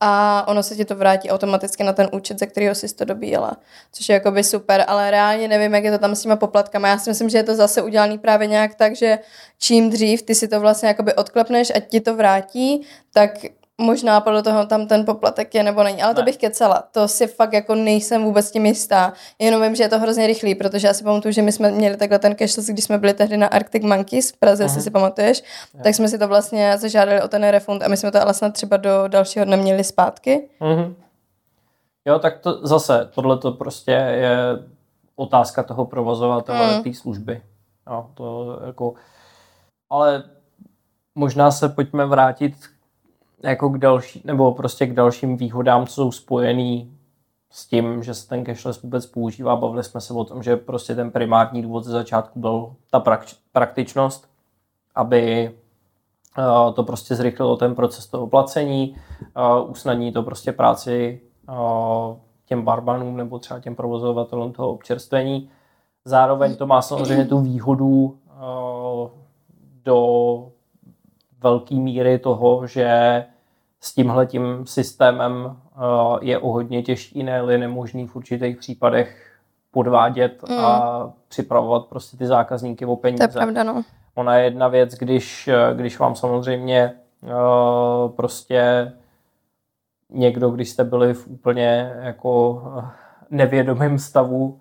a 0.00 0.44
ono 0.48 0.62
se 0.62 0.76
ti 0.76 0.84
to 0.84 0.96
vrátí 0.96 1.30
automaticky 1.30 1.84
na 1.84 1.92
ten 1.92 2.08
účet, 2.12 2.38
ze 2.38 2.46
kterého 2.46 2.74
jsi 2.74 2.94
to 2.94 3.04
dobíjela. 3.04 3.56
Což 3.92 4.08
je 4.08 4.12
jakoby 4.12 4.44
super, 4.44 4.84
ale 4.86 5.10
reálně 5.10 5.48
nevím, 5.48 5.74
jak 5.74 5.84
je 5.84 5.90
to 5.90 5.98
tam 5.98 6.14
s 6.14 6.22
těma 6.22 6.36
poplatkama. 6.36 6.88
Já 6.88 6.98
si 6.98 7.10
myslím, 7.10 7.28
že 7.28 7.38
je 7.38 7.42
to 7.42 7.54
zase 7.54 7.82
udělané 7.82 8.18
právě 8.18 8.46
nějak 8.46 8.74
tak, 8.74 8.96
že 8.96 9.18
čím 9.58 9.90
dřív 9.90 10.22
ty 10.22 10.34
si 10.34 10.48
to 10.48 10.60
vlastně 10.60 10.88
jakoby 10.88 11.14
odklepneš 11.14 11.72
a 11.76 11.80
ti 11.80 12.00
to 12.00 12.16
vrátí, 12.16 12.86
tak 13.12 13.30
Možná 13.80 14.20
podle 14.20 14.42
toho 14.42 14.66
tam 14.66 14.86
ten 14.86 15.04
poplatek 15.04 15.54
je 15.54 15.62
nebo 15.62 15.82
není, 15.82 16.02
ale 16.02 16.12
ne. 16.12 16.14
to 16.14 16.22
bych 16.22 16.36
kecela. 16.36 16.82
To 16.92 17.08
si 17.08 17.26
fakt 17.26 17.52
jako 17.52 17.74
nejsem 17.74 18.24
vůbec 18.24 18.50
tím 18.50 18.66
jistá. 18.66 19.12
Jenom 19.38 19.62
vím, 19.62 19.74
že 19.74 19.82
je 19.82 19.88
to 19.88 19.98
hrozně 19.98 20.26
rychlý, 20.26 20.54
protože 20.54 20.86
já 20.86 20.94
si 20.94 21.04
pamatuju, 21.04 21.32
že 21.32 21.42
my 21.42 21.52
jsme 21.52 21.70
měli 21.70 21.96
takhle 21.96 22.18
ten 22.18 22.36
cashless, 22.36 22.66
když 22.66 22.84
jsme 22.84 22.98
byli 22.98 23.14
tehdy 23.14 23.36
na 23.36 23.46
Arctic 23.46 23.84
Monkeys 23.84 24.32
v 24.32 24.36
Praze, 24.36 24.66
uh-huh. 24.66 24.80
si 24.80 24.90
pamatuješ, 24.90 25.42
yeah. 25.74 25.84
tak 25.84 25.94
jsme 25.94 26.08
si 26.08 26.18
to 26.18 26.28
vlastně 26.28 26.78
zažádali 26.78 27.22
o 27.22 27.28
ten 27.28 27.48
refund 27.48 27.82
a 27.82 27.88
my 27.88 27.96
jsme 27.96 28.10
to 28.10 28.22
ale 28.22 28.34
snad 28.34 28.52
třeba 28.52 28.76
do 28.76 29.08
dalšího 29.08 29.44
dne 29.44 29.56
měli 29.56 29.84
zpátky. 29.84 30.48
Uh-huh. 30.60 30.94
Jo, 32.06 32.18
tak 32.18 32.38
to 32.38 32.66
zase, 32.66 33.10
tohle 33.14 33.38
to 33.38 33.52
prostě 33.52 33.92
je 33.92 34.38
otázka 35.16 35.62
toho 35.62 35.86
provozovatele 35.86 36.76
mm. 36.76 36.82
té 36.82 36.94
služby. 36.94 37.42
Jo, 37.90 38.06
to 38.14 38.58
jako, 38.66 38.94
ale 39.90 40.22
možná 41.14 41.50
se 41.50 41.68
pojďme 41.68 42.06
vrátit 42.06 42.54
jako 43.42 43.68
k 43.68 43.78
další, 43.78 44.22
nebo 44.24 44.52
prostě 44.52 44.86
k 44.86 44.94
dalším 44.94 45.36
výhodám, 45.36 45.86
co 45.86 45.94
jsou 45.94 46.12
spojený 46.12 46.92
s 47.50 47.66
tím, 47.66 48.02
že 48.02 48.14
se 48.14 48.28
ten 48.28 48.46
cashless 48.46 48.82
vůbec 48.82 49.06
používá. 49.06 49.56
Bavili 49.56 49.84
jsme 49.84 50.00
se 50.00 50.14
o 50.14 50.24
tom, 50.24 50.42
že 50.42 50.56
prostě 50.56 50.94
ten 50.94 51.10
primární 51.10 51.62
důvod 51.62 51.84
ze 51.84 51.92
začátku 51.92 52.40
byl 52.40 52.74
ta 52.90 53.04
praktičnost, 53.52 54.28
aby 54.94 55.54
eh, 56.38 56.72
to 56.72 56.82
prostě 56.82 57.14
zrychlilo 57.14 57.56
ten 57.56 57.74
proces 57.74 58.06
toho 58.06 58.26
placení, 58.26 58.96
eh, 59.20 59.60
usnadní 59.62 60.12
to 60.12 60.22
prostě 60.22 60.52
práci 60.52 61.20
těm 62.44 62.62
barbanům 62.62 63.16
nebo 63.16 63.38
třeba 63.38 63.60
těm 63.60 63.74
provozovatelům 63.74 64.52
toho 64.52 64.70
občerstvení. 64.70 65.50
Zároveň 66.04 66.56
to 66.56 66.66
má 66.66 66.82
samozřejmě 66.82 67.24
tu 67.24 67.40
výhodu 67.40 68.18
do 69.84 70.52
velké 71.42 71.74
míry 71.74 72.18
toho, 72.18 72.66
že 72.66 73.24
s 73.80 73.94
tímhletím 73.94 74.66
systémem 74.66 75.56
je 76.20 76.38
o 76.38 76.52
hodně 76.52 76.82
těžký, 76.82 77.22
ne 77.22 77.42
nemožný 77.58 78.06
v 78.06 78.16
určitých 78.16 78.56
případech 78.56 79.38
podvádět 79.70 80.42
mm. 80.48 80.58
a 80.58 81.12
připravovat 81.28 81.86
prostě 81.86 82.16
ty 82.16 82.26
zákazníky 82.26 82.84
o 82.86 82.96
peníze. 82.96 83.28
To 83.28 83.38
je 83.38 83.44
pravda, 83.44 83.62
no. 83.62 83.82
Ona 84.14 84.36
je 84.36 84.44
jedna 84.44 84.68
věc, 84.68 84.94
když, 84.94 85.50
když 85.74 85.98
vám 85.98 86.14
samozřejmě 86.14 86.92
uh, 87.22 88.10
prostě 88.10 88.92
někdo, 90.10 90.50
když 90.50 90.70
jste 90.70 90.84
byli 90.84 91.14
v 91.14 91.28
úplně 91.28 91.92
jako 92.00 92.62
nevědomém 93.30 93.98
stavu 93.98 94.58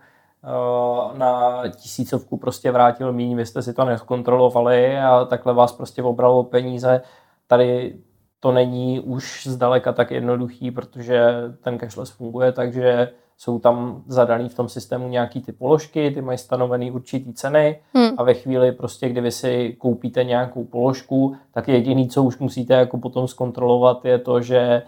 na 1.13 1.61
tisícovku 1.75 2.37
prostě 2.37 2.71
vrátil 2.71 3.13
míň, 3.13 3.35
vy 3.35 3.45
jste 3.45 3.61
si 3.61 3.73
to 3.73 3.85
neskontrolovali 3.85 4.97
a 4.97 5.25
takhle 5.25 5.53
vás 5.53 5.71
prostě 5.71 6.03
obralo 6.03 6.43
peníze. 6.43 7.01
Tady 7.47 7.97
to 8.39 8.51
není 8.51 8.99
už 8.99 9.47
zdaleka 9.47 9.93
tak 9.93 10.11
jednoduchý, 10.11 10.71
protože 10.71 11.33
ten 11.61 11.79
cashless 11.79 12.09
funguje, 12.09 12.51
takže 12.51 13.09
jsou 13.37 13.59
tam 13.59 14.03
zadaný 14.07 14.49
v 14.49 14.55
tom 14.55 14.69
systému 14.69 15.07
nějaký 15.07 15.41
ty 15.41 15.51
položky, 15.51 16.11
ty 16.11 16.21
mají 16.21 16.37
stanovený 16.37 16.91
určitý 16.91 17.33
ceny 17.33 17.79
hmm. 17.93 18.09
a 18.17 18.23
ve 18.23 18.33
chvíli 18.33 18.71
prostě, 18.71 19.09
kdy 19.09 19.21
vy 19.21 19.31
si 19.31 19.75
koupíte 19.77 20.23
nějakou 20.23 20.63
položku, 20.63 21.35
tak 21.51 21.67
jediný, 21.67 22.09
co 22.09 22.23
už 22.23 22.37
musíte 22.37 22.73
jako 22.73 22.97
potom 22.97 23.27
zkontrolovat, 23.27 24.05
je 24.05 24.19
to, 24.19 24.41
že 24.41 24.83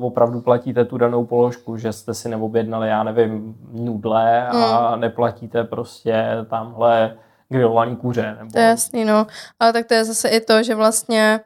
opravdu 0.00 0.40
platíte 0.40 0.84
tu 0.84 0.98
danou 0.98 1.26
položku, 1.26 1.76
že 1.76 1.92
jste 1.92 2.14
si 2.14 2.28
neobjednali, 2.28 2.88
já 2.88 3.02
nevím, 3.02 3.56
nudle 3.72 4.48
a 4.48 4.90
hmm. 4.90 5.00
neplatíte 5.00 5.64
prostě 5.64 6.24
tamhle 6.50 7.16
grilovaný 7.48 7.96
kuře. 7.96 8.36
Nebo... 8.38 8.50
To 8.52 8.58
je 8.58 8.64
jasný, 8.64 9.04
no. 9.04 9.26
Ale 9.60 9.72
tak 9.72 9.86
to 9.86 9.94
je 9.94 10.04
zase 10.04 10.28
i 10.28 10.40
to, 10.40 10.62
že 10.62 10.74
vlastně 10.74 11.40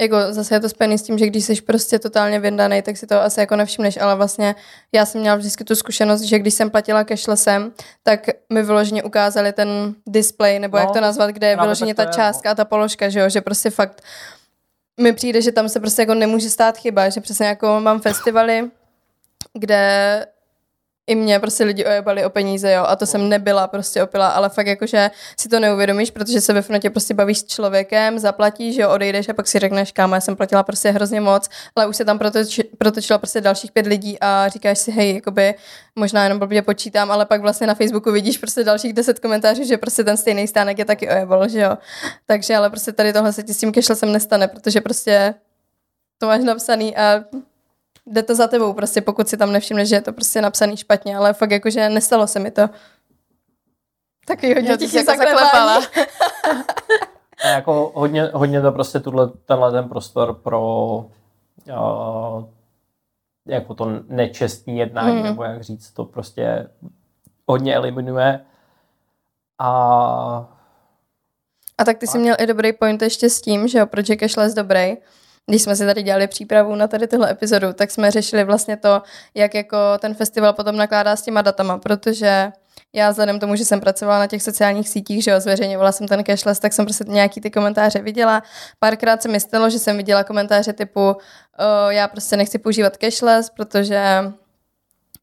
jako 0.00 0.16
zase 0.30 0.54
je 0.54 0.60
to 0.60 0.68
spojené 0.68 0.98
s 0.98 1.02
tím, 1.02 1.18
že 1.18 1.26
když 1.26 1.44
jsi 1.44 1.62
prostě 1.62 1.98
totálně 1.98 2.40
vyndaný, 2.40 2.82
tak 2.82 2.96
si 2.96 3.06
to 3.06 3.22
asi 3.22 3.40
jako 3.40 3.56
nevšimneš, 3.56 3.96
ale 4.00 4.16
vlastně 4.16 4.54
já 4.92 5.06
jsem 5.06 5.20
měla 5.20 5.36
vždycky 5.36 5.64
tu 5.64 5.74
zkušenost, 5.74 6.22
že 6.22 6.38
když 6.38 6.54
jsem 6.54 6.70
platila 6.70 7.04
cashlessem, 7.04 7.72
tak 8.02 8.20
mi 8.52 8.62
vyloženě 8.62 9.02
ukázali 9.02 9.52
ten 9.52 9.94
display, 10.06 10.58
nebo 10.58 10.76
no, 10.76 10.80
jak 10.80 10.90
to 10.90 11.00
nazvat, 11.00 11.30
kde 11.30 11.46
je 11.46 11.56
vyloženě 11.56 11.94
ta 11.94 12.04
částka 12.04 12.48
no. 12.48 12.52
a 12.52 12.54
ta 12.54 12.64
položka, 12.64 13.08
že 13.08 13.20
jo, 13.20 13.28
že 13.28 13.40
prostě 13.40 13.70
fakt 13.70 14.02
mi 14.98 15.12
přijde, 15.12 15.42
že 15.42 15.52
tam 15.52 15.68
se 15.68 15.80
prostě 15.80 16.02
jako 16.02 16.14
nemůže 16.14 16.50
stát 16.50 16.78
chyba, 16.78 17.08
že 17.08 17.20
přesně 17.20 17.46
jako 17.46 17.80
mám 17.80 18.00
festivaly, 18.00 18.70
kde 19.52 20.26
i 21.08 21.14
mě 21.14 21.40
prostě 21.40 21.64
lidi 21.64 21.84
ojebali 21.84 22.24
o 22.24 22.30
peníze, 22.30 22.72
jo, 22.72 22.84
a 22.86 22.96
to 22.96 23.06
jsem 23.06 23.28
nebyla 23.28 23.66
prostě 23.66 24.02
opila, 24.02 24.28
ale 24.28 24.48
fakt 24.48 24.66
jakože 24.66 25.10
si 25.40 25.48
to 25.48 25.60
neuvědomíš, 25.60 26.10
protože 26.10 26.40
se 26.40 26.52
ve 26.52 26.62
frontě 26.62 26.90
prostě 26.90 27.14
bavíš 27.14 27.38
s 27.38 27.44
člověkem, 27.44 28.18
zaplatíš, 28.18 28.76
jo, 28.76 28.90
odejdeš 28.90 29.28
a 29.28 29.34
pak 29.34 29.48
si 29.48 29.58
řekneš, 29.58 29.92
kámo, 29.92 30.14
já 30.14 30.20
jsem 30.20 30.36
platila 30.36 30.62
prostě 30.62 30.90
hrozně 30.90 31.20
moc, 31.20 31.48
ale 31.76 31.86
už 31.86 31.96
se 31.96 32.04
tam 32.04 32.18
protoč, 32.18 32.60
protočilo 32.78 33.18
prostě 33.18 33.40
dalších 33.40 33.72
pět 33.72 33.86
lidí 33.86 34.18
a 34.20 34.48
říkáš 34.48 34.78
si, 34.78 34.90
hej, 34.90 35.14
jakoby 35.14 35.54
možná 35.96 36.24
jenom 36.24 36.38
blbě 36.38 36.62
počítám, 36.62 37.10
ale 37.10 37.26
pak 37.26 37.40
vlastně 37.40 37.66
na 37.66 37.74
Facebooku 37.74 38.12
vidíš 38.12 38.38
prostě 38.38 38.64
dalších 38.64 38.92
deset 38.92 39.18
komentářů, 39.18 39.64
že 39.64 39.76
prostě 39.76 40.04
ten 40.04 40.16
stejný 40.16 40.48
stánek 40.48 40.78
je 40.78 40.84
taky 40.84 41.08
ojebal, 41.08 41.48
že 41.48 41.60
jo. 41.60 41.78
Takže 42.26 42.56
ale 42.56 42.70
prostě 42.70 42.92
tady 42.92 43.12
tohle 43.12 43.32
se 43.32 43.42
ti 43.42 43.54
s 43.54 43.58
tím 43.58 43.74
cashlessem 43.74 44.12
nestane, 44.12 44.48
protože 44.48 44.80
prostě 44.80 45.34
to 46.18 46.26
máš 46.26 46.44
napsaný 46.44 46.96
a 46.96 47.24
jde 48.10 48.22
to 48.22 48.34
za 48.34 48.46
tebou, 48.46 48.72
prostě 48.72 49.00
pokud 49.00 49.28
si 49.28 49.36
tam 49.36 49.52
nevšimneš, 49.52 49.88
že 49.88 49.94
je 49.96 50.00
to 50.00 50.12
prostě 50.12 50.40
napsaný 50.40 50.76
špatně, 50.76 51.16
ale 51.16 51.32
fakt 51.34 51.50
jakože 51.50 51.88
nestalo 51.88 52.26
se 52.26 52.38
mi 52.38 52.50
to. 52.50 52.62
Taky 54.26 54.54
hodně 54.54 54.76
těch 54.76 54.94
jako 54.94 55.06
zaklepala. 55.06 55.82
A 57.44 57.48
jako 57.48 57.92
hodně, 57.94 58.30
hodně 58.34 58.60
to 58.60 58.72
prostě 58.72 59.00
tuhle, 59.00 59.28
tenhle 59.44 59.72
ten 59.72 59.88
prostor 59.88 60.34
pro 60.34 60.96
uh, 61.68 62.44
jako 63.46 63.74
to 63.74 63.90
nečestní 64.08 64.78
jednání, 64.78 65.16
mm. 65.16 65.22
nebo 65.22 65.44
jak 65.44 65.62
říct, 65.62 65.90
to 65.90 66.04
prostě 66.04 66.68
hodně 67.46 67.74
eliminuje. 67.76 68.40
A 69.58 70.58
a 71.78 71.84
tak 71.84 71.98
ty 71.98 72.06
jsi 72.06 72.18
měl 72.18 72.36
i 72.38 72.46
dobrý 72.46 72.72
point 72.72 73.02
ještě 73.02 73.30
s 73.30 73.40
tím, 73.40 73.68
že 73.68 73.78
jo, 73.78 73.86
proč 73.86 74.08
je 74.08 74.16
cashless 74.16 74.54
dobrý, 74.54 74.96
když 75.48 75.62
jsme 75.62 75.76
si 75.76 75.86
tady 75.86 76.02
dělali 76.02 76.26
přípravu 76.26 76.74
na 76.74 76.88
tady 76.88 77.06
tuhle 77.06 77.30
epizodu, 77.30 77.72
tak 77.72 77.90
jsme 77.90 78.10
řešili 78.10 78.44
vlastně 78.44 78.76
to, 78.76 79.02
jak 79.34 79.54
jako 79.54 79.76
ten 79.98 80.14
festival 80.14 80.52
potom 80.52 80.76
nakládá 80.76 81.16
s 81.16 81.22
těma 81.22 81.42
datama, 81.42 81.78
protože 81.78 82.52
já 82.92 83.10
vzhledem 83.10 83.38
tomu, 83.38 83.56
že 83.56 83.64
jsem 83.64 83.80
pracovala 83.80 84.18
na 84.18 84.26
těch 84.26 84.42
sociálních 84.42 84.88
sítích, 84.88 85.24
že 85.24 85.30
jo, 85.30 85.40
zveřejňovala 85.40 85.92
jsem 85.92 86.08
ten 86.08 86.24
cashless, 86.24 86.58
tak 86.58 86.72
jsem 86.72 86.84
prostě 86.84 87.04
nějaký 87.08 87.40
ty 87.40 87.50
komentáře 87.50 87.98
viděla. 87.98 88.42
Párkrát 88.78 89.22
se 89.22 89.28
mi 89.28 89.40
stalo, 89.40 89.70
že 89.70 89.78
jsem 89.78 89.96
viděla 89.96 90.24
komentáře 90.24 90.72
typu, 90.72 91.16
já 91.88 92.08
prostě 92.08 92.36
nechci 92.36 92.58
používat 92.58 92.96
cashless, 92.96 93.50
protože 93.50 94.32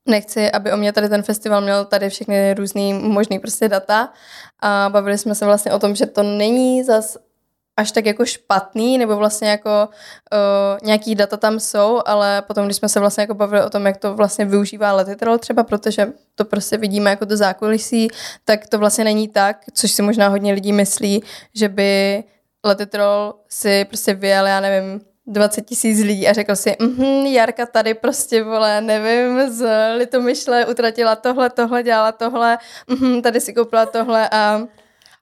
nechci, 0.06 0.52
aby 0.52 0.72
o 0.72 0.78
mě 0.78 0.94
tady 0.94 1.10
ten 1.10 1.24
festival 1.24 1.62
měl 1.62 1.86
tady 1.86 2.10
všechny 2.10 2.54
různý 2.54 2.94
možný 2.94 3.40
prostě 3.40 3.70
data 3.70 4.14
a 4.60 4.90
bavili 4.90 5.18
jsme 5.18 5.36
se 5.36 5.46
vlastně 5.46 5.72
o 5.72 5.80
tom, 5.80 5.96
že 5.96 6.06
to 6.06 6.24
není 6.24 6.84
zas 6.84 7.18
až 7.78 7.92
tak 7.92 8.06
jako 8.06 8.26
špatný, 8.26 8.98
nebo 8.98 9.16
vlastně 9.16 9.50
jako 9.50 9.90
uh, 9.90 10.88
nějaký 10.88 11.16
data 11.16 11.38
tam 11.38 11.60
jsou, 11.60 12.02
ale 12.06 12.42
potom, 12.42 12.66
když 12.66 12.78
jsme 12.78 12.90
se 12.90 13.00
vlastně 13.00 13.22
jako 13.22 13.34
bavili 13.34 13.64
o 13.64 13.70
tom, 13.70 13.86
jak 13.86 13.98
to 13.98 14.14
vlastně 14.14 14.46
využívá 14.46 14.94
Letitrol 14.94 15.38
třeba, 15.38 15.64
protože 15.64 16.08
to 16.36 16.46
prostě 16.46 16.78
vidíme 16.78 17.10
jako 17.10 17.26
to 17.26 17.38
zákulisí, 17.38 18.08
tak 18.46 18.68
to 18.68 18.80
vlastně 18.80 19.04
není 19.04 19.28
tak, 19.28 19.58
což 19.74 19.92
si 19.92 20.02
možná 20.02 20.28
hodně 20.28 20.54
lidí 20.54 20.74
myslí, 20.74 21.24
že 21.56 21.70
by 21.70 22.24
Letitrol 22.64 23.34
si 23.50 23.86
prostě 23.86 24.14
vyjel, 24.14 24.48
já 24.48 24.60
nevím, 24.60 25.02
20 25.28 25.62
tisíc 25.62 26.00
lidí 26.00 26.28
a 26.28 26.34
řekl 26.34 26.56
si, 26.56 26.76
mm, 26.80 27.26
Jarka 27.26 27.66
tady 27.66 27.94
prostě, 27.94 28.44
vole, 28.44 28.82
nevím, 28.82 29.50
z 29.50 29.68
Litomyšle 29.98 30.66
utratila 30.66 31.16
tohle, 31.16 31.50
tohle, 31.50 31.84
dělala 31.84 32.12
tohle, 32.12 32.58
mm, 32.88 33.22
tady 33.22 33.42
si 33.42 33.54
koupila 33.54 33.86
tohle 33.86 34.30
a 34.30 34.62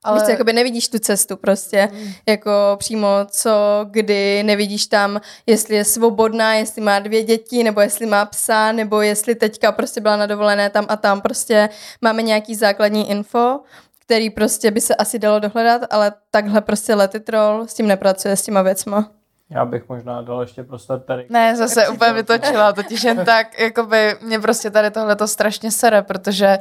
ale... 0.04 0.20
Víš, 0.20 0.28
jakoby 0.28 0.52
nevidíš 0.52 0.88
tu 0.88 0.98
cestu 0.98 1.36
prostě, 1.36 1.88
mm. 1.92 2.12
jako 2.28 2.50
přímo 2.78 3.08
co, 3.26 3.50
kdy, 3.90 4.42
nevidíš 4.42 4.86
tam, 4.86 5.20
jestli 5.46 5.76
je 5.76 5.84
svobodná, 5.84 6.54
jestli 6.54 6.82
má 6.82 6.98
dvě 6.98 7.22
děti, 7.22 7.64
nebo 7.64 7.80
jestli 7.80 8.06
má 8.06 8.24
psa, 8.24 8.72
nebo 8.72 9.00
jestli 9.00 9.34
teďka 9.34 9.72
prostě 9.72 10.00
byla 10.00 10.16
na 10.16 10.26
dovolené 10.26 10.70
tam 10.70 10.86
a 10.88 10.96
tam, 10.96 11.20
prostě 11.20 11.68
máme 12.02 12.22
nějaký 12.22 12.54
základní 12.54 13.10
info, 13.10 13.60
který 14.00 14.30
prostě 14.30 14.70
by 14.70 14.80
se 14.80 14.94
asi 14.94 15.18
dalo 15.18 15.38
dohledat, 15.38 15.82
ale 15.90 16.12
takhle 16.30 16.60
prostě 16.60 16.94
Letitrol 16.94 17.66
s 17.66 17.74
tím 17.74 17.86
nepracuje, 17.86 18.36
s 18.36 18.42
těma 18.42 18.62
věcma. 18.62 19.10
Já 19.50 19.64
bych 19.64 19.88
možná 19.88 20.22
dal 20.22 20.40
ještě 20.40 20.62
prostě 20.62 20.92
tady. 21.06 21.26
Ne, 21.28 21.56
zase 21.56 21.88
úplně 21.88 22.12
vytočila, 22.12 22.72
totiž 22.72 23.04
jen 23.04 23.24
tak, 23.24 23.60
jakoby 23.60 24.16
mě 24.20 24.40
prostě 24.40 24.70
tady 24.70 24.90
tohle 24.90 25.16
to 25.16 25.28
strašně 25.28 25.70
sere, 25.70 26.02
protože 26.02 26.58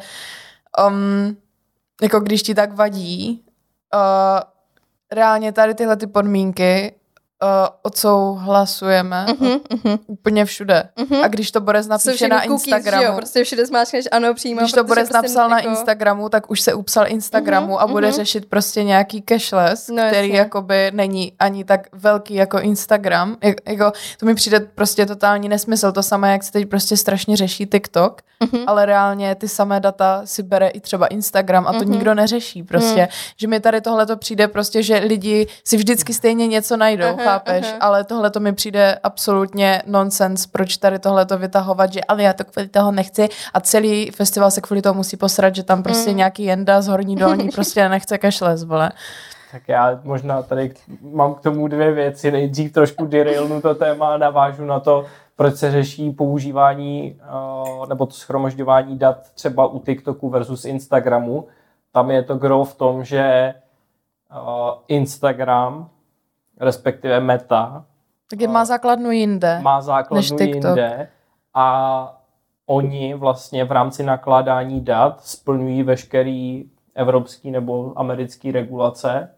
um, 0.88 1.38
jako 2.04 2.20
když 2.20 2.44
ti 2.44 2.56
tak 2.56 2.74
vadí, 2.74 3.44
uh, 3.94 4.40
reálně 5.12 5.52
tady 5.52 5.76
tyhle 5.76 5.98
ty 5.98 6.08
podmínky 6.08 6.96
odsouhlasujeme 7.82 9.26
uh-huh, 9.30 9.60
uh-huh. 9.60 10.00
úplně 10.08 10.46
všude. 10.46 10.90
Uh-huh. 10.98 11.24
A 11.24 11.28
když 11.28 11.52
to 11.52 11.62
Borez 11.62 11.88
napíše 11.88 12.28
na 12.28 12.42
Instagramu... 12.42 13.04
jo, 13.04 13.14
prostě 13.16 13.44
všude 13.44 13.66
zmáčkneš 13.66 14.06
ano, 14.12 14.34
přímo. 14.34 14.62
Když 14.62 14.72
to 14.72 14.84
Borez 14.84 15.10
prostě 15.10 15.28
napsal 15.28 15.50
jako... 15.50 15.68
na 15.68 15.74
Instagramu, 15.74 16.30
tak 16.30 16.52
už 16.52 16.62
se 16.62 16.74
upsal 16.74 17.08
Instagramu 17.08 17.74
uh-huh, 17.74 17.80
a 17.80 17.88
bude 17.88 18.10
uh-huh. 18.10 18.16
řešit 18.16 18.46
prostě 18.46 18.84
nějaký 18.84 19.24
cashless, 19.30 19.88
no, 19.88 20.04
který 20.08 20.28
jasně. 20.28 20.40
jakoby 20.40 20.92
není 20.94 21.34
ani 21.40 21.64
tak 21.64 21.88
velký 21.94 22.34
jako 22.34 22.60
Instagram. 22.60 23.38
Jak, 23.44 23.56
jako, 23.68 23.92
to 24.20 24.26
mi 24.26 24.36
přijde 24.36 24.60
prostě 24.60 25.06
totální 25.06 25.50
nesmysl. 25.50 25.92
To 25.92 26.04
samé, 26.04 26.32
jak 26.32 26.44
se 26.44 26.52
teď 26.52 26.70
prostě 26.70 26.98
strašně 26.98 27.38
řeší 27.38 27.66
TikTok, 27.66 28.22
uh-huh. 28.42 28.64
ale 28.68 28.86
reálně 28.86 29.36
ty 29.36 29.48
samé 29.48 29.80
data 29.80 30.22
si 30.26 30.44
bere 30.44 30.68
i 30.68 30.80
třeba 30.80 31.08
Instagram 31.08 31.68
a 31.68 31.74
to 31.74 31.80
uh-huh. 31.80 31.90
nikdo 31.90 32.14
neřeší 32.14 32.64
prostě. 32.64 33.02
Uh-huh. 33.02 33.34
Že 33.38 33.48
mi 33.48 33.60
tady 33.60 33.82
tohle 33.82 34.06
to 34.06 34.18
přijde 34.18 34.48
prostě, 34.48 34.84
že 34.84 34.98
lidi 34.98 35.48
si 35.64 35.78
vždycky 35.78 36.14
stejně 36.14 36.48
něco 36.48 36.78
najdou, 36.78 37.06
uh-huh 37.06 37.33
chápeš, 37.34 37.66
uh-huh. 37.66 37.78
ale 37.80 38.04
tohle 38.04 38.30
to 38.30 38.40
mi 38.40 38.54
přijde 38.54 39.00
absolutně 39.04 39.82
nonsens, 39.86 40.48
proč 40.48 40.78
tady 40.78 41.00
tohle 41.00 41.25
to 41.25 41.38
vytahovat, 41.38 41.94
že 41.94 42.02
ale 42.04 42.24
já 42.24 42.34
to 42.34 42.44
kvůli 42.44 42.68
toho 42.68 42.92
nechci 42.92 43.30
a 43.54 43.60
celý 43.60 44.12
festival 44.12 44.52
se 44.52 44.62
kvůli 44.62 44.82
toho 44.82 44.94
musí 44.94 45.18
posrat, 45.18 45.56
že 45.56 45.63
tam 45.63 45.84
prostě 45.84 46.12
mm. 46.12 46.18
nějaký 46.18 46.44
jenda 46.44 46.82
z 46.82 46.88
horní 46.88 47.16
dolní 47.16 47.50
prostě 47.56 47.90
nechce 47.90 48.18
kašles, 48.18 48.63
vole. 48.63 48.92
Tak 49.52 49.62
já 49.68 50.00
možná 50.04 50.42
tady 50.42 50.74
mám 51.02 51.34
k 51.34 51.42
tomu 51.42 51.68
dvě 51.68 51.92
věci. 51.92 52.32
Nejdřív 52.32 52.74
trošku 52.74 53.06
derailnu 53.06 53.62
to 53.62 53.75
téma 53.75 54.13
a 54.13 54.18
navážu 54.18 54.66
na 54.66 54.80
to, 54.80 55.06
proč 55.36 55.56
se 55.56 55.72
řeší 55.72 56.12
používání 56.12 57.20
uh, 57.70 57.88
nebo 57.88 58.06
to 58.06 58.12
schromažďování 58.12 58.98
dat 58.98 59.18
třeba 59.34 59.68
u 59.68 59.80
TikToku 59.80 60.30
versus 60.30 60.66
Instagramu. 60.66 61.48
Tam 61.92 62.12
je 62.12 62.24
to 62.24 62.36
gro 62.36 62.63
v 62.63 62.75
tom, 62.75 63.04
že 63.04 63.54
uh, 64.32 64.70
Instagram 64.88 65.90
respektive 66.63 67.20
Meta. 67.20 67.86
Tak 68.29 68.41
je 68.41 68.48
má 68.48 68.65
základnu 68.65 69.12
jinde. 69.12 69.60
Má 69.62 69.82
základnu 69.82 70.38
jinde 70.39 71.10
a 71.53 72.20
oni 72.65 73.13
vlastně 73.13 73.65
v 73.65 73.72
rámci 73.72 74.03
nakládání 74.03 74.82
dat 74.82 75.25
splňují 75.25 75.84
veškerý 75.84 76.65
evropský 76.96 77.51
nebo 77.51 77.93
americký 77.96 78.51
regulace, 78.51 79.29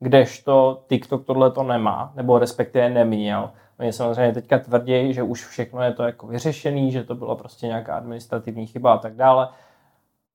kdežto 0.00 0.82
TikTok 0.88 1.26
tohle 1.26 1.50
to 1.50 1.62
nemá, 1.62 2.12
nebo 2.14 2.38
respektive 2.38 2.90
neměl. 2.90 3.50
Oni 3.80 3.92
samozřejmě 3.92 4.32
teďka 4.32 4.58
tvrdí, 4.58 5.12
že 5.12 5.22
už 5.22 5.46
všechno 5.46 5.82
je 5.82 5.92
to 5.92 6.02
jako 6.02 6.26
vyřešený, 6.26 6.92
že 6.92 7.04
to 7.04 7.14
byla 7.14 7.34
prostě 7.34 7.66
nějaká 7.66 7.96
administrativní 7.96 8.66
chyba 8.66 8.92
a 8.92 8.98
tak 8.98 9.16
dále, 9.16 9.48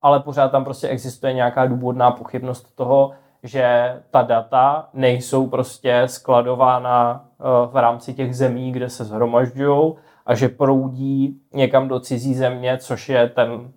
ale 0.01 0.19
pořád 0.19 0.51
tam 0.51 0.63
prostě 0.63 0.87
existuje 0.87 1.33
nějaká 1.33 1.65
důvodná 1.65 2.11
pochybnost 2.11 2.75
toho, 2.75 3.11
že 3.43 3.95
ta 4.11 4.21
data 4.21 4.89
nejsou 4.93 5.47
prostě 5.47 6.03
skladována 6.05 7.25
eh, 7.39 7.43
v 7.71 7.75
rámci 7.75 8.13
těch 8.13 8.35
zemí, 8.35 8.71
kde 8.71 8.89
se 8.89 9.05
zhromažďují 9.05 9.93
a 10.25 10.35
že 10.35 10.49
proudí 10.49 11.41
někam 11.53 11.87
do 11.87 11.99
cizí 11.99 12.33
země, 12.33 12.77
což 12.77 13.09
je 13.09 13.29
ten 13.29 13.71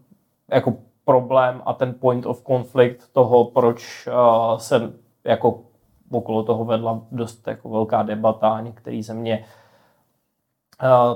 jako 0.51 0.75
problém 1.05 1.63
a 1.67 1.73
ten 1.73 1.95
point 2.01 2.27
of 2.27 2.43
conflict 2.47 3.13
toho, 3.13 3.45
proč 3.45 4.07
uh, 4.07 4.59
se 4.59 4.93
jako 5.25 5.61
okolo 6.11 6.43
toho 6.43 6.65
vedla 6.65 7.01
dost 7.13 7.47
jako 7.47 7.69
velká 7.69 8.03
debata. 8.03 8.61
Některé 8.61 9.03
země 9.03 9.45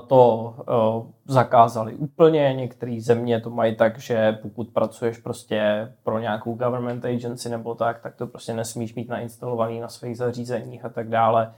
to 0.06 0.54
uh, 0.56 1.06
zakázali 1.26 1.94
úplně, 1.94 2.54
některé 2.54 2.96
země 3.00 3.40
to 3.40 3.50
mají 3.50 3.76
tak, 3.76 3.98
že 3.98 4.38
pokud 4.42 4.68
pracuješ 4.68 5.18
prostě 5.18 5.88
pro 6.02 6.18
nějakou 6.18 6.54
government 6.54 7.04
agency 7.04 7.48
nebo 7.48 7.74
tak, 7.74 8.00
tak 8.00 8.16
to 8.16 8.26
prostě 8.26 8.54
nesmíš 8.54 8.94
mít 8.94 9.08
nainstalovaný 9.08 9.80
na 9.80 9.88
svých 9.88 10.16
zařízeních 10.16 10.84
a 10.84 10.88
tak 10.88 11.08
dále. 11.08 11.52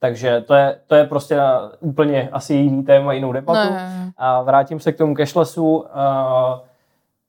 Takže 0.00 0.40
to 0.40 0.54
je, 0.54 0.78
to 0.86 0.94
je 0.94 1.04
prostě 1.04 1.36
na 1.36 1.72
úplně 1.80 2.28
asi 2.32 2.54
jiný 2.54 2.82
téma, 2.82 3.12
jinou 3.12 3.32
debatu. 3.32 3.70
Ne. 3.70 4.12
A 4.16 4.42
vrátím 4.42 4.80
se 4.80 4.92
k 4.92 4.98
tomu 4.98 5.14
cashlessu. 5.14 5.76
Uh, 5.76 5.86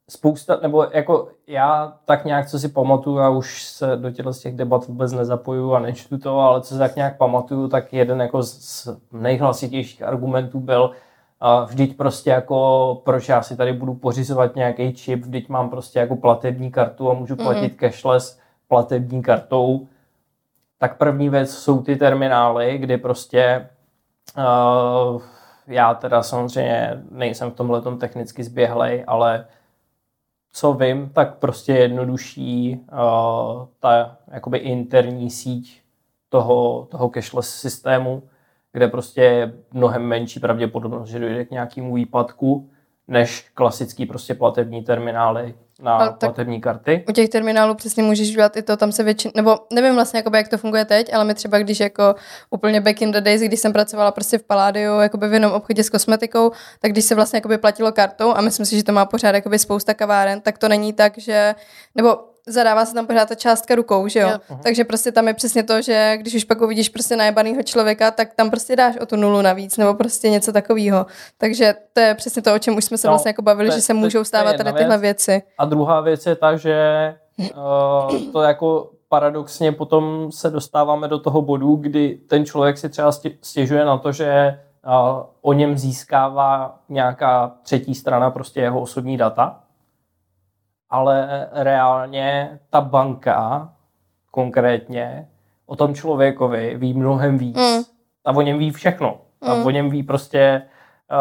spousta, 0.10 0.60
nebo 0.62 0.88
jako 0.94 1.28
já 1.48 1.94
tak 2.06 2.26
nějak, 2.26 2.50
co 2.50 2.60
si 2.60 2.70
pamatuju, 2.70 3.18
já 3.18 3.30
už 3.30 3.64
se 3.64 3.96
do 3.96 4.12
těchto 4.12 4.34
z 4.34 4.40
těch 4.40 4.56
debat 4.56 4.88
vůbec 4.88 5.12
nezapoju 5.12 5.74
a 5.74 5.80
nečtu 5.80 6.18
to, 6.18 6.40
ale 6.40 6.62
co 6.62 6.74
si 6.74 6.80
tak 6.80 6.96
nějak 6.96 7.18
pamatuju, 7.18 7.68
tak 7.68 7.94
jeden 7.94 8.22
jako 8.22 8.44
z 8.44 8.90
nejhlasitějších 9.12 10.04
argumentů 10.04 10.60
byl, 10.60 10.84
uh, 10.84 11.70
vždyť 11.70 11.98
prostě 11.98 12.30
jako, 12.30 13.02
proč 13.06 13.30
já 13.30 13.42
si 13.42 13.58
tady 13.58 13.74
budu 13.74 13.94
pořizovat 13.94 14.56
nějaký 14.56 14.94
čip, 14.94 15.22
vždyť 15.22 15.50
mám 15.50 15.70
prostě 15.70 16.00
jako 16.00 16.16
platební 16.16 16.72
kartu 16.72 17.12
a 17.12 17.14
můžu 17.14 17.36
platit 17.36 17.74
mm-hmm. 17.74 17.90
cashless 17.90 18.40
platební 18.68 19.22
kartou 19.22 19.88
tak 20.80 20.98
první 20.98 21.30
věc 21.30 21.52
jsou 21.52 21.82
ty 21.82 21.96
terminály, 21.96 22.78
kdy 22.78 22.98
prostě 22.98 23.70
uh, 24.38 25.22
já 25.68 25.94
teda 25.94 26.24
samozřejmě 26.24 27.04
nejsem 27.12 27.52
v 27.52 27.56
tomhle 27.56 27.82
technicky 27.98 28.44
zběhlej, 28.44 29.04
ale 29.08 29.46
co 30.52 30.74
vím, 30.74 31.10
tak 31.10 31.38
prostě 31.38 31.74
jednodušší 31.74 32.80
uh, 32.92 33.66
ta 33.80 34.18
jakoby 34.32 34.58
interní 34.58 35.30
síť 35.30 35.82
toho, 36.30 36.88
toho 36.92 37.12
cashless 37.14 37.50
systému, 37.50 38.24
kde 38.72 38.88
prostě 38.88 39.22
je 39.22 39.54
mnohem 39.74 40.02
menší 40.02 40.40
pravděpodobnost, 40.40 41.10
že 41.10 41.20
dojde 41.20 41.46
k 41.46 41.52
nějakému 41.52 41.96
výpadku, 41.96 42.70
než 43.08 43.50
klasický 43.54 44.06
prostě 44.06 44.34
platební 44.34 44.84
terminály, 44.84 45.56
na 45.82 45.98
a 45.98 46.12
platební 46.12 46.62
karty. 46.62 47.06
U 47.10 47.12
těch 47.12 47.30
terminálů 47.30 47.76
přesně 47.76 48.04
můžeš 48.04 48.32
dělat 48.32 48.58
i 48.58 48.62
to, 48.62 48.78
tam 48.78 48.92
se 48.92 49.04
většinou, 49.04 49.32
nebo 49.36 49.60
nevím 49.74 49.96
vlastně, 49.96 50.18
jakoby, 50.18 50.38
jak 50.38 50.48
to 50.48 50.58
funguje 50.58 50.86
teď, 50.86 51.14
ale 51.14 51.26
my 51.26 51.34
třeba 51.34 51.60
když 51.60 51.80
jako 51.80 52.16
úplně 52.50 52.82
back 52.82 53.02
in 53.02 53.12
the 53.12 53.22
days, 53.22 53.42
když 53.42 53.60
jsem 53.60 53.74
pracovala 53.74 54.12
prostě 54.12 54.38
v 54.38 54.44
Paládiu, 54.44 55.00
jakoby 55.00 55.28
v 55.28 55.34
jenom 55.34 55.52
obchodě 55.52 55.84
s 55.84 55.90
kosmetikou, 55.90 56.52
tak 56.80 56.92
když 56.92 57.06
se 57.06 57.16
vlastně 57.16 57.38
jakoby 57.38 57.58
platilo 57.58 57.92
kartou 57.92 58.34
a 58.36 58.42
myslím 58.42 58.66
si, 58.66 58.78
že 58.78 58.84
to 58.84 58.92
má 58.92 59.06
pořád 59.06 59.36
jakoby 59.36 59.60
spousta 59.60 59.94
kaváren, 59.94 60.42
tak 60.42 60.58
to 60.58 60.70
není 60.70 60.94
tak, 60.94 61.18
že, 61.18 61.56
nebo 61.96 62.18
zadává 62.52 62.86
se 62.86 62.94
tam 62.94 63.08
pořád 63.08 63.30
ta 63.30 63.36
částka 63.36 63.76
rukou, 63.76 64.08
že 64.08 64.20
jo? 64.20 64.30
jo. 64.30 64.38
Uh-huh. 64.50 64.60
Takže 64.64 64.84
prostě 64.84 65.12
tam 65.12 65.28
je 65.28 65.34
přesně 65.34 65.64
to, 65.64 65.82
že 65.82 66.18
když 66.18 66.36
už 66.36 66.44
pak 66.44 66.62
uvidíš 66.62 66.90
prostě 66.90 67.16
najebanýho 67.16 67.64
člověka, 67.64 68.12
tak 68.12 68.34
tam 68.34 68.50
prostě 68.50 68.76
dáš 68.76 68.98
o 68.98 69.06
tu 69.06 69.16
nulu 69.16 69.42
navíc, 69.42 69.78
nebo 69.78 69.94
prostě 69.94 70.30
něco 70.30 70.52
takového. 70.52 71.06
Takže 71.38 71.76
to 71.94 72.00
je 72.00 72.16
přesně 72.16 72.42
to, 72.42 72.56
o 72.56 72.60
čem 72.60 72.78
už 72.78 72.86
jsme 72.86 72.98
se 72.98 73.08
no, 73.08 73.12
vlastně 73.12 73.30
jako 73.30 73.42
bavili, 73.42 73.70
je, 73.70 73.72
že 73.72 73.82
se 73.82 73.94
můžou 73.94 74.24
stávat 74.24 74.58
tady 74.58 74.74
tyhle 74.74 74.98
věc. 74.98 75.28
věci. 75.28 75.42
A 75.58 75.66
druhá 75.66 76.02
věc 76.02 76.26
je 76.26 76.36
ta, 76.36 76.58
že 76.58 77.16
uh, 77.38 78.32
to 78.32 78.42
jako 78.42 78.92
paradoxně 79.10 79.72
potom 79.72 80.32
se 80.32 80.50
dostáváme 80.50 81.08
do 81.08 81.20
toho 81.20 81.42
bodu, 81.42 81.76
kdy 81.76 82.20
ten 82.28 82.46
člověk 82.46 82.78
si 82.78 82.90
třeba 82.90 83.12
stěžuje 83.42 83.86
na 83.86 83.98
to, 83.98 84.12
že 84.12 84.60
uh, 84.88 85.24
o 85.42 85.54
něm 85.54 85.78
získává 85.78 86.80
nějaká 86.90 87.52
třetí 87.64 87.96
strana 87.96 88.32
prostě 88.32 88.62
jeho 88.62 88.82
osobní 88.82 89.18
data, 89.18 89.60
ale 90.90 91.48
reálně 91.52 92.60
ta 92.70 92.82
banka 92.82 93.70
konkrétně 94.32 95.28
o 95.66 95.76
tom 95.76 95.96
člověkovi 95.96 96.76
ví 96.78 96.94
mnohem 96.94 97.38
víc. 97.38 97.58
Mm. 97.58 97.84
A 98.26 98.32
o 98.36 98.42
něm 98.42 98.58
ví 98.58 98.72
všechno. 98.72 99.18
Mm. 99.42 99.52
A 99.52 99.54
o 99.54 99.70
něm 99.70 99.90
ví 99.90 100.04
prostě 100.04 100.62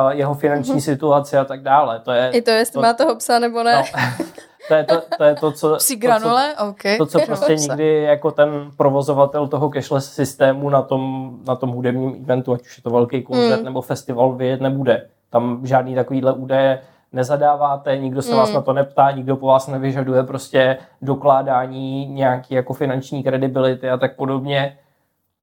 uh, 0.04 0.10
jeho 0.10 0.34
finanční 0.34 0.74
mm. 0.74 0.80
situaci 0.80 1.36
a 1.36 1.44
tak 1.44 1.62
dále. 1.62 2.00
To 2.00 2.12
je, 2.12 2.30
I 2.30 2.42
to, 2.42 2.50
jestli 2.50 2.72
to, 2.72 2.80
má 2.80 2.92
toho 2.92 3.16
psa 3.16 3.38
nebo 3.38 3.62
ne. 3.62 3.74
No, 3.74 4.00
to, 4.68 4.74
je 4.74 4.84
to, 4.84 5.02
to 5.16 5.24
je 5.24 5.34
to, 5.34 5.52
co... 5.52 5.76
Psí 5.76 5.96
granule? 5.96 6.48
To, 6.48 6.64
co, 6.64 6.68
okay. 6.70 6.98
to, 6.98 7.06
co 7.06 7.20
prostě 7.26 7.54
nikdy 7.54 8.02
jako 8.02 8.30
ten 8.30 8.70
provozovatel 8.76 9.48
toho 9.48 9.70
cashless 9.70 10.12
systému 10.12 10.70
na 10.70 10.82
tom, 10.82 11.32
na 11.46 11.56
tom 11.56 11.70
hudebním 11.70 12.16
eventu, 12.24 12.52
ať 12.52 12.60
už 12.60 12.76
je 12.76 12.82
to 12.82 12.90
velký 12.90 13.22
koncert 13.22 13.58
mm. 13.58 13.64
nebo 13.64 13.82
festival, 13.82 14.32
vyjet 14.32 14.60
nebude. 14.60 15.08
Tam 15.30 15.66
žádný 15.66 15.94
takovýhle 15.94 16.32
údaje 16.32 16.80
nezadáváte, 17.12 17.98
nikdo 17.98 18.22
se 18.22 18.30
mm. 18.30 18.36
vás 18.36 18.52
na 18.52 18.60
to 18.60 18.72
neptá, 18.72 19.10
nikdo 19.10 19.36
po 19.36 19.46
vás 19.46 19.66
nevyžaduje 19.66 20.22
prostě 20.22 20.78
dokládání 21.02 22.06
nějaký 22.06 22.54
jako 22.54 22.72
finanční 22.72 23.22
kredibility 23.22 23.90
a 23.90 23.96
tak 23.96 24.16
podobně. 24.16 24.78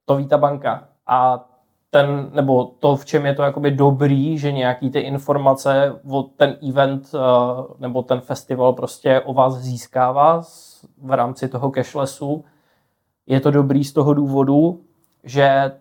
To 0.06 0.16
ví 0.16 0.28
ta 0.28 0.38
banka. 0.38 0.84
A 1.08 1.46
ten, 1.90 2.30
nebo 2.34 2.66
to, 2.66 2.96
v 2.96 3.06
čem 3.06 3.26
je 3.26 3.34
to 3.34 3.44
jakoby 3.44 3.72
dobrý, 3.72 4.38
že 4.38 4.52
nějaký 4.52 4.90
ty 4.90 5.00
informace 5.00 6.00
o 6.12 6.24
ten 6.24 6.58
event 6.70 7.12
eh, 7.16 7.20
nebo 7.80 8.02
ten 8.02 8.22
festival 8.22 8.74
prostě 8.74 9.22
o 9.22 9.34
vás 9.34 9.54
získává 9.54 10.42
v 11.02 11.12
rámci 11.12 11.48
toho 11.48 11.72
cashlessu, 11.76 12.46
je 13.28 13.40
to 13.40 13.52
dobrý 13.52 13.84
z 13.84 13.94
toho 13.94 14.14
důvodu, 14.14 14.82
že 15.24 15.44
eh, 15.44 15.72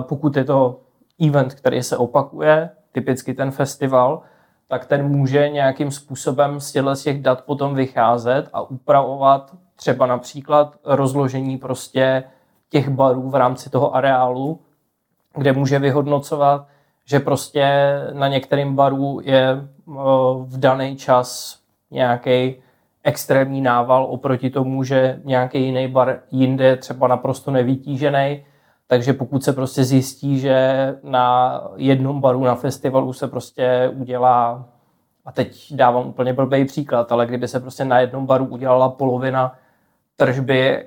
pokud 0.00 0.36
je 0.36 0.44
to 0.44 0.80
event, 1.28 1.54
který 1.54 1.82
se 1.82 1.96
opakuje, 1.96 2.70
typicky 2.92 3.34
ten 3.34 3.50
festival, 3.50 4.22
tak 4.70 4.86
ten 4.86 5.08
může 5.08 5.48
nějakým 5.48 5.90
způsobem 5.90 6.60
z 6.60 6.72
těch 7.02 7.22
dat 7.22 7.44
potom 7.44 7.74
vycházet 7.74 8.48
a 8.52 8.62
upravovat 8.62 9.54
třeba 9.76 10.06
například 10.06 10.76
rozložení 10.84 11.58
prostě 11.58 12.24
těch 12.68 12.88
barů 12.88 13.30
v 13.30 13.34
rámci 13.34 13.70
toho 13.70 13.96
areálu, 13.96 14.60
kde 15.34 15.52
může 15.52 15.78
vyhodnocovat, 15.78 16.66
že 17.04 17.20
prostě 17.20 17.68
na 18.12 18.28
některém 18.28 18.76
baru 18.76 19.20
je 19.22 19.50
eh, 19.50 19.92
v 20.44 20.58
daný 20.58 20.96
čas 20.96 21.58
nějaký 21.90 22.54
extrémní 23.04 23.60
nával 23.60 24.04
oproti 24.04 24.50
tomu, 24.50 24.84
že 24.84 25.20
nějaký 25.24 25.64
jiný 25.64 25.88
bar 25.88 26.20
jinde 26.30 26.64
je 26.64 26.76
třeba 26.76 27.08
naprosto 27.08 27.50
nevytížený 27.50 28.44
takže 28.90 29.12
pokud 29.12 29.44
se 29.44 29.52
prostě 29.52 29.84
zjistí, 29.84 30.38
že 30.38 30.94
na 31.02 31.60
jednom 31.76 32.20
baru 32.20 32.44
na 32.44 32.54
festivalu 32.54 33.12
se 33.12 33.28
prostě 33.28 33.92
udělá, 33.96 34.68
a 35.24 35.32
teď 35.32 35.72
dávám 35.74 36.06
úplně 36.06 36.32
blbý 36.32 36.64
příklad, 36.64 37.12
ale 37.12 37.26
kdyby 37.26 37.48
se 37.48 37.60
prostě 37.60 37.84
na 37.84 38.00
jednom 38.00 38.26
baru 38.26 38.44
udělala 38.44 38.88
polovina 38.88 39.58
tržby 40.16 40.86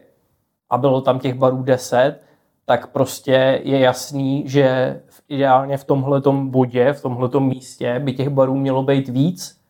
a 0.70 0.78
bylo 0.78 1.02
tam 1.02 1.20
těch 1.20 1.34
barů 1.34 1.64
10, 1.64 2.20
tak 2.66 2.88
prostě 2.88 3.62
je 3.64 3.80
jasný, 3.80 4.44
že 4.50 5.02
ideálně 5.30 5.78
v 5.78 5.84
tomhletom 5.84 6.50
bodě, 6.50 6.94
v 6.94 7.02
tomhletom 7.02 7.48
místě 7.48 8.00
by 8.00 8.14
těch 8.14 8.30
barů 8.30 8.56
mělo 8.56 8.84
být 8.84 9.10
víc, 9.10 9.62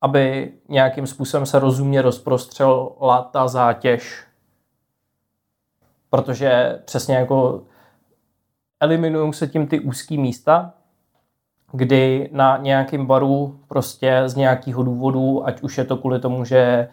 aby 0.00 0.52
nějakým 0.68 1.06
způsobem 1.06 1.46
se 1.46 1.58
rozumně 1.58 2.02
rozprostřela 2.02 3.28
ta 3.32 3.48
zátěž. 3.48 4.24
Protože 6.10 6.80
přesně 6.84 7.16
jako 7.16 7.62
eliminují 8.80 9.32
se 9.32 9.46
tím 9.46 9.66
ty 9.66 9.80
úzké 9.80 10.16
místa, 10.16 10.72
kdy 11.72 12.30
na 12.32 12.56
nějakém 12.56 13.06
baru 13.06 13.60
prostě 13.68 14.22
z 14.26 14.36
nějakého 14.36 14.82
důvodu, 14.82 15.46
ať 15.46 15.62
už 15.62 15.78
je 15.78 15.84
to 15.84 15.96
kvůli 15.96 16.20
tomu, 16.20 16.44
že 16.44 16.88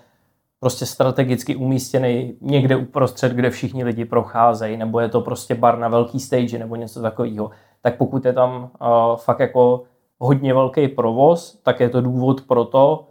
prostě 0.59 0.85
strategicky 0.85 1.55
umístěný 1.55 2.37
někde 2.41 2.75
uprostřed, 2.75 3.31
kde 3.31 3.49
všichni 3.49 3.83
lidi 3.83 4.05
procházejí, 4.05 4.77
nebo 4.77 4.99
je 4.99 5.09
to 5.09 5.21
prostě 5.21 5.55
bar 5.55 5.79
na 5.79 5.87
velký 5.87 6.19
stage 6.19 6.59
nebo 6.59 6.75
něco 6.75 7.01
takového, 7.01 7.51
tak 7.81 7.97
pokud 7.97 8.25
je 8.25 8.33
tam 8.33 8.69
uh, 8.81 9.15
fakt 9.15 9.39
jako 9.39 9.83
hodně 10.19 10.53
velký 10.53 10.87
provoz, 10.87 11.59
tak 11.63 11.79
je 11.79 11.89
to 11.89 12.01
důvod 12.01 12.41
pro 12.41 12.65
to, 12.65 13.07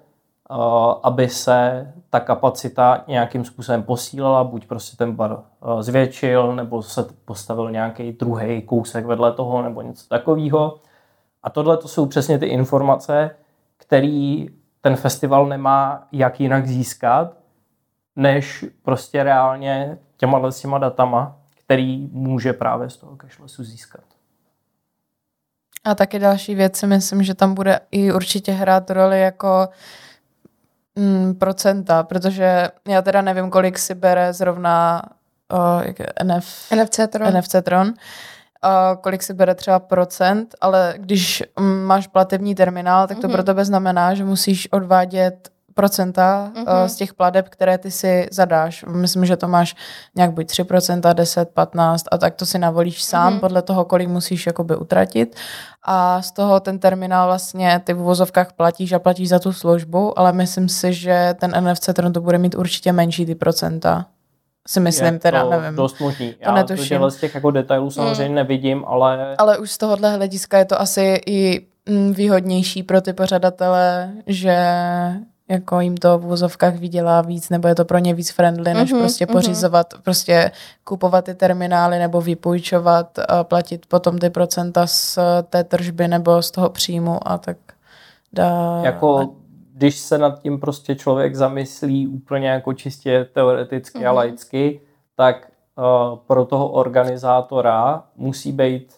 aby 1.03 1.29
se 1.29 1.93
ta 2.11 2.21
kapacita 2.21 3.05
nějakým 3.07 3.45
způsobem 3.45 3.83
posílala, 3.83 4.45
buď 4.45 4.67
prostě 4.67 4.97
ten 4.97 5.13
bar 5.13 5.43
zvětšil, 5.81 6.57
nebo 6.57 6.83
se 6.83 7.07
postavil 7.25 7.71
nějaký 7.71 8.13
druhý 8.13 8.63
kousek 8.63 9.07
vedle 9.07 9.33
toho, 9.33 9.63
nebo 9.63 9.83
něco 9.83 10.09
takového. 10.09 10.81
A 11.43 11.51
tohle 11.51 11.77
to 11.77 11.89
jsou 11.89 12.07
přesně 12.07 12.39
ty 12.39 12.47
informace, 12.47 13.31
který 13.77 14.49
ten 14.81 14.97
festival 14.97 15.47
nemá 15.47 16.09
jak 16.13 16.41
jinak 16.41 16.67
získat, 16.67 17.33
než 18.17 18.65
prostě 18.83 19.23
reálně 19.23 19.99
těma 20.17 20.51
s 20.51 20.61
těma 20.61 20.79
datama, 20.79 21.37
který 21.65 22.09
může 22.13 22.53
právě 22.53 22.91
z 22.91 22.97
toho 22.97 23.17
cashlessu 23.23 23.65
získat. 23.65 24.05
A 25.85 25.95
taky 25.95 26.19
další 26.19 26.55
věc 26.55 26.77
si 26.77 26.87
myslím, 26.87 27.23
že 27.23 27.35
tam 27.35 27.55
bude 27.55 27.81
i 27.91 28.13
určitě 28.13 28.53
hrát 28.53 28.91
roli 28.91 29.21
jako 29.21 29.69
mm, 30.97 31.35
procenta, 31.35 32.03
protože 32.03 32.69
já 32.89 33.03
teda 33.03 33.23
nevím, 33.23 33.51
kolik 33.51 33.79
si 33.79 33.95
bere 33.95 34.33
zrovna 34.33 35.03
uh, 35.53 35.83
jak 35.87 35.97
NF, 36.25 36.73
NFC 36.75 37.01
Tron. 37.11 37.39
NFC 37.39 37.55
Tron 37.63 37.95
uh, 38.65 39.01
kolik 39.01 39.23
si 39.23 39.35
bere 39.35 39.55
třeba 39.55 39.79
procent, 39.79 40.55
ale 40.61 40.95
když 40.97 41.43
mm, 41.61 41.83
máš 41.83 42.07
platební 42.07 42.55
terminál, 42.55 43.07
tak 43.07 43.19
to 43.19 43.29
mm-hmm. 43.29 43.33
pro 43.33 43.43
tebe 43.43 43.65
znamená, 43.65 44.15
že 44.15 44.25
musíš 44.25 44.73
odvádět 44.73 45.51
procenta 45.77 46.53
mm-hmm. 46.55 46.87
z 46.87 46.95
těch 46.97 47.15
pladeb, 47.15 47.49
které 47.49 47.79
ty 47.79 47.91
si 47.91 48.29
zadáš. 48.33 48.85
Myslím, 48.89 49.27
že 49.27 49.37
to 49.37 49.49
máš 49.49 49.77
nějak 50.15 50.33
buď 50.33 50.47
3%, 50.47 51.15
10, 51.15 51.49
15 51.49 52.05
a 52.13 52.19
tak 52.19 52.35
to 52.35 52.47
si 52.47 52.59
navolíš 52.59 53.05
sám 53.05 53.35
mm-hmm. 53.35 53.41
podle 53.41 53.63
toho, 53.63 53.85
kolik 53.85 54.09
musíš 54.09 54.47
jakoby 54.47 54.77
utratit 54.77 55.37
a 55.83 56.23
z 56.23 56.33
toho 56.33 56.61
ten 56.61 56.79
terminál 56.79 57.27
vlastně 57.27 57.81
ty 57.85 57.93
v 57.93 58.01
uvozovkách 58.01 58.53
platíš 58.53 58.93
a 58.93 58.99
platíš 58.99 59.29
za 59.29 59.39
tu 59.39 59.53
službu, 59.53 60.19
ale 60.19 60.33
myslím 60.33 60.69
si, 60.69 60.93
že 60.93 61.35
ten 61.41 61.53
NFC 61.65 61.89
Tron 61.93 62.13
to 62.13 62.21
bude 62.21 62.39
mít 62.39 62.55
určitě 62.55 62.93
menší 62.93 63.27
ty 63.27 63.35
procenta 63.35 64.07
si 64.67 64.81
myslím, 64.81 65.15
je 65.15 65.21
teda 65.21 65.45
to 65.45 65.51
nevím. 65.51 65.77
dost 65.77 66.01
možný. 66.01 66.33
To 66.33 66.39
Já 66.41 66.55
netuším. 66.55 66.99
to 66.99 67.11
z 67.11 67.17
těch 67.17 67.35
jako 67.35 67.51
detailů 67.51 67.91
samozřejmě 67.91 68.29
mm. 68.29 68.35
nevidím, 68.35 68.85
ale... 68.87 69.35
Ale 69.39 69.59
už 69.59 69.71
z 69.71 69.79
tohohle 69.79 70.17
hlediska 70.17 70.59
je 70.59 70.65
to 70.65 70.81
asi 70.81 71.21
i 71.27 71.67
mm, 71.89 72.13
výhodnější 72.13 72.83
pro 72.83 73.01
ty 73.01 73.13
pořadatele, 73.13 74.11
že 74.27 74.57
jako 75.49 75.81
jim 75.81 75.97
to 75.97 76.19
v 76.19 76.23
vozovkách 76.23 76.75
vydělá 76.75 77.23
víc, 77.23 77.51
nebo 77.51 77.69
je 77.69 77.75
to 77.75 77.85
pro 77.85 77.99
ně 77.99 78.15
víc 78.15 78.31
friendly, 78.31 78.75
než 78.75 78.93
mm-hmm, 78.93 78.99
prostě 78.99 79.27
pořizovat, 79.27 79.93
mm-hmm. 79.93 80.03
prostě 80.03 80.51
kupovat 80.85 81.25
ty 81.25 81.35
terminály 81.35 81.99
nebo 81.99 82.21
vypůjčovat 82.21 83.19
a 83.29 83.45
platit 83.45 83.87
potom 83.87 84.19
ty 84.19 84.31
procenta 84.31 84.87
z 84.87 85.19
té 85.51 85.65
tržby 85.65 86.09
nebo 86.09 86.43
z 86.43 86.51
toho 86.51 86.71
příjmu 86.71 87.29
a 87.29 87.39
tak 87.39 87.57
dá. 88.33 88.81
Jako, 88.85 89.35
když 89.75 89.99
se 89.99 90.19
nad 90.19 90.43
tím 90.43 90.61
prostě 90.61 90.95
člověk 90.95 91.35
zamyslí 91.35 92.07
úplně 92.07 92.49
jako 92.49 92.73
čistě 92.73 93.29
teoreticky 93.35 93.99
mm-hmm. 93.99 94.09
a 94.09 94.11
mhm. 94.11 94.17
laicky, 94.17 94.81
tak 95.17 95.49
uh, 95.77 96.19
pro 96.27 96.45
toho 96.45 96.69
organizátora 96.69 98.03
musí 98.17 98.53
být 98.53 98.95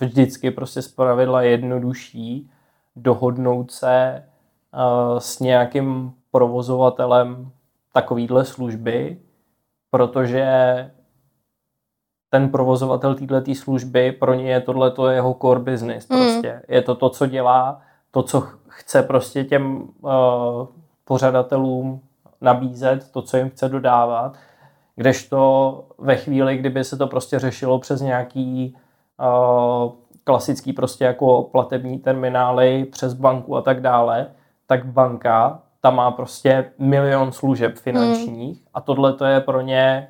vždycky 0.00 0.50
prostě 0.50 0.82
zpravidla 0.82 1.42
jednodušší 1.42 2.50
dohodnout 2.96 3.70
se 3.70 4.22
s 5.18 5.40
nějakým 5.40 6.12
provozovatelem 6.30 7.50
takovýhle 7.92 8.44
služby, 8.44 9.18
protože 9.90 10.46
ten 12.30 12.48
provozovatel 12.48 13.14
této 13.14 13.54
služby, 13.54 14.12
pro 14.12 14.34
ně 14.34 14.50
je 14.50 14.60
tohle 14.60 14.90
to 14.90 15.08
jeho 15.08 15.34
core 15.34 15.60
business. 15.60 16.08
Mm. 16.08 16.18
Prostě. 16.18 16.62
Je 16.68 16.82
to 16.82 16.94
to, 16.94 17.10
co 17.10 17.26
dělá, 17.26 17.80
to, 18.10 18.22
co 18.22 18.40
chce 18.68 19.02
prostě 19.02 19.44
těm 19.44 19.88
uh, 20.00 20.10
pořadatelům 21.04 22.00
nabízet, 22.40 23.10
to, 23.12 23.22
co 23.22 23.36
jim 23.36 23.50
chce 23.50 23.68
dodávat. 23.68 24.36
Kdežto 24.96 25.84
ve 25.98 26.16
chvíli, 26.16 26.56
kdyby 26.56 26.84
se 26.84 26.96
to 26.96 27.06
prostě 27.06 27.38
řešilo 27.38 27.78
přes 27.78 28.00
nějaký 28.00 28.76
uh, 29.20 29.92
klasický 30.24 30.72
prostě 30.72 31.04
jako 31.04 31.42
platební 31.42 31.98
terminály 31.98 32.84
přes 32.84 33.14
banku 33.14 33.56
a 33.56 33.62
tak 33.62 33.80
dále, 33.80 34.26
tak 34.66 34.86
banka 34.86 35.62
tam 35.80 35.96
má 35.96 36.10
prostě 36.10 36.72
milion 36.78 37.32
služeb 37.32 37.76
finančních 37.76 38.56
hmm. 38.58 38.66
a 38.74 38.80
tohle 38.80 39.12
to 39.12 39.24
je 39.24 39.40
pro 39.40 39.60
ně 39.60 40.08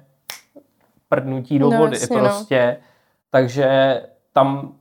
prdnutí 1.08 1.58
do 1.58 1.70
no, 1.70 1.78
vody 1.78 1.96
jasně, 1.96 2.16
no. 2.16 2.22
prostě. 2.22 2.76
No. 2.80 2.86
Takže 3.30 4.00
tam 4.32 4.72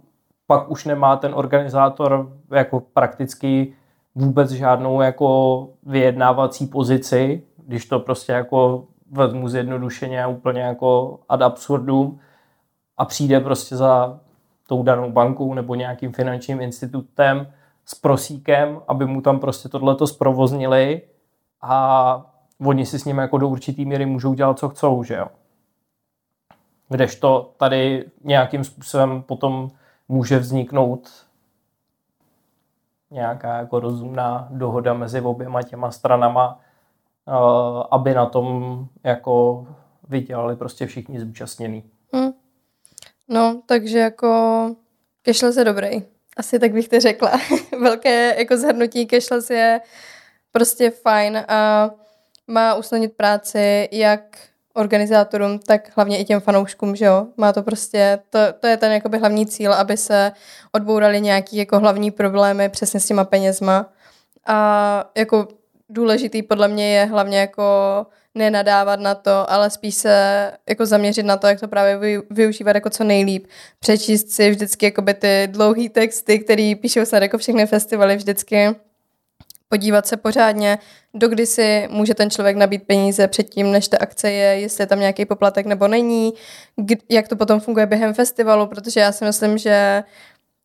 pak 0.48 0.72
už 0.72 0.86
nemá 0.86 1.16
ten 1.16 1.32
organizátor 1.36 2.32
jako 2.52 2.80
prakticky 2.80 3.74
vůbec 4.16 4.52
žádnou 4.52 5.02
jako 5.02 5.70
vyjednávací 5.84 6.68
pozici, 6.68 7.44
když 7.58 7.86
to 7.86 8.00
prostě 8.00 8.32
jako 8.32 8.86
vezmu 9.12 9.50
zjednodušeně 9.50 10.28
úplně 10.28 10.62
jako 10.62 11.20
ad 11.30 11.42
absurdum 11.42 12.20
a 12.98 13.06
přijde 13.06 13.40
prostě 13.40 13.76
za 13.76 14.20
tou 14.68 14.84
danou 14.84 15.12
bankou 15.12 15.54
nebo 15.54 15.76
nějakým 15.76 16.14
finančním 16.14 16.62
institutem 16.62 17.48
s 17.86 17.96
prosíkem, 17.96 18.82
aby 18.88 19.06
mu 19.06 19.22
tam 19.22 19.40
prostě 19.40 19.70
tohleto 19.70 20.08
zprovoznili 20.08 21.02
a 21.62 22.32
oni 22.66 22.86
si 22.86 23.00
s 23.00 23.06
ním 23.06 23.18
jako 23.18 23.38
do 23.38 23.50
určitý 23.50 23.86
míry 23.86 24.06
můžou 24.06 24.34
dělat, 24.34 24.60
co 24.60 24.70
chcou, 24.70 25.04
že 25.04 25.16
jo. 25.16 25.28
Kdežto 26.90 27.54
tady 27.58 28.06
nějakým 28.24 28.64
způsobem 28.64 29.22
potom 29.22 29.72
může 30.08 30.40
vzniknout 30.40 31.10
nějaká 33.12 33.58
jako 33.58 33.80
rozumná 33.80 34.48
dohoda 34.52 34.94
mezi 34.94 35.22
oběma 35.22 35.62
těma 35.62 35.92
stranama, 35.92 36.60
eh, 37.28 37.32
aby 37.92 38.14
na 38.14 38.26
tom 38.26 38.88
jako 39.04 39.68
vydělali 40.08 40.56
prostě 40.56 40.86
všichni 40.86 41.20
zúčastnění. 41.20 41.84
Hmm. 42.14 42.32
No, 43.28 43.62
takže 43.66 44.00
jako 44.00 44.30
cashless 45.26 45.58
je 45.58 45.64
dobrý. 45.64 46.15
Asi 46.38 46.60
tak 46.60 46.72
bych 46.72 46.88
to 46.88 47.00
řekla. 47.00 47.32
Velké 47.82 48.36
jako 48.40 48.58
zhrnutí 48.58 49.08
cashless 49.08 49.50
je 49.50 49.82
prostě 50.52 50.90
fajn 50.90 51.46
a 51.48 51.90
má 52.48 52.76
usnadnit 52.76 53.14
práci 53.18 53.90
jak 53.92 54.38
organizátorům, 54.74 55.60
tak 55.60 55.92
hlavně 55.96 56.18
i 56.18 56.26
těm 56.26 56.40
fanouškům, 56.40 56.96
že 56.96 57.06
jo. 57.06 57.28
Má 57.38 57.54
to 57.54 57.64
prostě, 57.64 58.20
to, 58.30 58.40
to 58.60 58.68
je 58.68 58.78
ten 58.78 58.92
jakoby 58.92 59.18
hlavní 59.18 59.46
cíl, 59.46 59.74
aby 59.74 59.98
se 59.98 60.32
odbourali 60.72 61.22
nějaký 61.22 61.58
jako 61.58 61.80
hlavní 61.80 62.12
problémy 62.12 62.70
přesně 62.70 63.00
s 63.00 63.06
těma 63.06 63.24
penězma. 63.24 63.86
A 64.46 65.12
jako 65.18 65.48
důležitý 65.96 66.44
podle 66.44 66.68
mě 66.68 66.96
je 66.96 67.06
hlavně 67.06 67.40
jako 67.40 67.64
nenadávat 68.36 69.00
na 69.00 69.16
to, 69.16 69.52
ale 69.52 69.70
spíš 69.70 69.96
se 69.96 70.52
jako 70.70 70.86
zaměřit 70.86 71.24
na 71.24 71.38
to, 71.38 71.48
jak 71.48 71.60
to 71.60 71.68
právě 71.68 72.22
využívat 72.30 72.76
jako 72.76 72.90
co 72.90 73.04
nejlíp. 73.04 73.48
Přečíst 73.80 74.32
si 74.32 74.50
vždycky 74.50 74.86
jakoby 74.86 75.14
ty 75.14 75.48
dlouhé 75.52 75.90
texty, 75.90 76.40
které 76.40 76.74
píšou 76.82 77.06
se 77.06 77.18
jako 77.18 77.38
všechny 77.38 77.68
festivaly 77.68 78.16
vždycky. 78.16 78.76
Podívat 79.70 80.08
se 80.08 80.18
pořádně, 80.18 80.78
dokdy 81.14 81.46
si 81.46 81.88
může 81.92 82.14
ten 82.14 82.30
člověk 82.30 82.58
nabít 82.58 82.84
peníze 82.84 83.28
předtím, 83.28 83.72
než 83.72 83.88
ta 83.88 83.98
akce 83.98 84.32
je, 84.32 84.60
jestli 84.60 84.82
je 84.82 84.88
tam 84.88 85.00
nějaký 85.00 85.26
poplatek 85.26 85.66
nebo 85.66 85.88
není, 85.88 86.34
jak 87.10 87.28
to 87.28 87.36
potom 87.36 87.60
funguje 87.60 87.86
během 87.86 88.14
festivalu, 88.14 88.68
protože 88.68 89.00
já 89.00 89.12
si 89.12 89.26
myslím, 89.26 89.58
že 89.58 90.04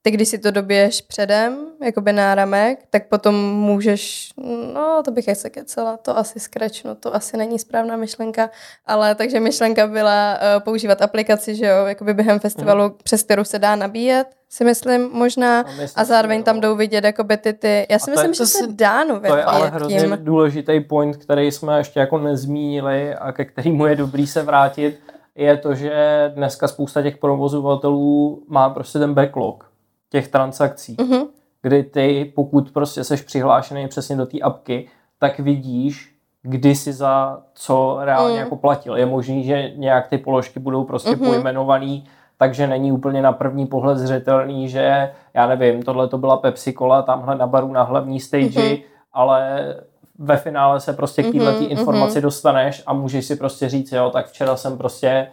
ty, 0.03 0.11
když 0.11 0.29
si 0.29 0.39
to 0.39 0.51
doběš 0.51 1.01
předem, 1.01 1.67
jakoby 1.85 2.13
náramek, 2.13 2.79
tak 2.91 3.09
potom 3.09 3.35
můžeš, 3.55 4.33
no 4.75 5.03
to 5.05 5.11
bych 5.11 5.25
se 5.33 5.51
kecela, 5.51 5.97
to 5.97 6.19
asi 6.19 6.41
skrečnu, 6.41 6.95
to 6.95 7.15
asi 7.15 7.37
není 7.37 7.59
správná 7.59 7.97
myšlenka, 7.97 8.51
ale 8.87 9.15
takže 9.15 9.41
myšlenka 9.41 9.87
byla 9.87 10.35
uh, 10.35 10.63
používat 10.63 11.03
aplikaci, 11.03 11.55
že 11.55 11.67
jo, 11.67 11.87
jakoby 11.87 12.15
během 12.15 12.39
festivalu, 12.39 12.83
hmm. 12.83 12.95
přes 13.03 13.23
kterou 13.23 13.45
se 13.45 13.59
dá 13.59 13.77
nabíjet, 13.77 14.27
si 14.49 14.65
myslím 14.65 15.11
možná, 15.13 15.61
a, 15.61 15.63
myslím, 15.63 15.89
a 15.97 16.05
zároveň 16.05 16.43
tam 16.43 16.61
jdou 16.61 16.77
vidět 16.77 17.05
jakoby 17.05 17.37
ty, 17.37 17.53
ty 17.53 17.87
já 17.91 17.99
si 17.99 18.11
myslím, 18.11 18.31
je, 18.31 18.35
že 18.35 18.47
se 18.47 18.67
dá 18.67 19.05
nově 19.05 19.31
To 19.31 19.37
je 19.37 19.45
ale 19.45 19.69
hrozně 19.69 20.01
tím. 20.01 20.19
důležitý 20.21 20.81
point, 20.81 21.17
který 21.17 21.53
jsme 21.53 21.79
ještě 21.79 22.01
jako 22.01 22.19
nezmínili 22.19 23.15
a 23.15 23.33
ke 23.33 23.45
kterému 23.45 23.87
je 23.87 23.97
dobrý 23.97 24.27
se 24.27 24.43
vrátit, 24.43 25.01
je 25.35 25.57
to, 25.57 25.75
že 25.75 25.93
dneska 26.35 26.69
spousta 26.69 27.03
těch 27.03 27.17
provozovatelů 27.17 28.43
má 28.49 28.71
prostě 28.71 28.99
ten 28.99 29.15
backlog 29.15 29.70
těch 30.11 30.29
transakcí, 30.29 30.97
mm-hmm. 30.97 31.27
kdy 31.63 31.83
ty, 31.83 32.33
pokud 32.35 32.71
prostě 32.71 33.05
seš 33.05 33.23
přihlášený 33.23 33.89
přesně 33.89 34.17
do 34.17 34.27
té 34.27 34.41
apky, 34.41 34.89
tak 35.19 35.39
vidíš, 35.39 36.15
kdy 36.43 36.75
si 36.75 36.93
za 36.93 37.43
co 37.55 37.99
reálně 38.01 38.35
mm. 38.35 38.41
jako 38.41 38.57
platil. 38.57 38.97
Je 38.97 39.07
možný, 39.07 39.45
že 39.45 39.73
nějak 39.77 40.09
ty 40.09 40.19
položky 40.19 40.61
budou 40.61 40.85
prostě 40.85 41.11
mm-hmm. 41.11 41.27
pojmenovaný, 41.27 42.05
takže 42.39 42.67
není 42.67 42.93
úplně 42.93 43.23
na 43.23 43.33
první 43.33 43.67
pohled 43.67 43.99
zřetelný, 43.99 44.69
že 44.69 45.11
já 45.35 45.47
nevím, 45.47 45.83
tohle 45.83 46.09
to 46.09 46.19
byla 46.19 46.37
Pepsi 46.37 46.73
Cola 46.73 47.03
tamhle 47.03 47.37
na 47.37 47.47
baru 47.47 47.73
na 47.73 47.83
hlavní 47.83 48.21
stage, 48.21 48.61
mm-hmm. 48.61 48.83
ale 49.13 49.75
ve 50.19 50.37
finále 50.37 50.81
se 50.81 50.93
prostě 50.93 51.23
k 51.23 51.33
této 51.33 51.45
mm-hmm, 51.45 51.71
informaci 51.71 52.19
mm-hmm. 52.19 52.23
dostaneš 52.23 52.83
a 52.87 52.93
můžeš 52.93 53.27
si 53.27 53.37
prostě 53.37 53.69
říct, 53.69 53.93
jo, 53.93 54.11
tak 54.11 54.27
včera 54.27 54.57
jsem 54.57 54.79
prostě 54.79 55.27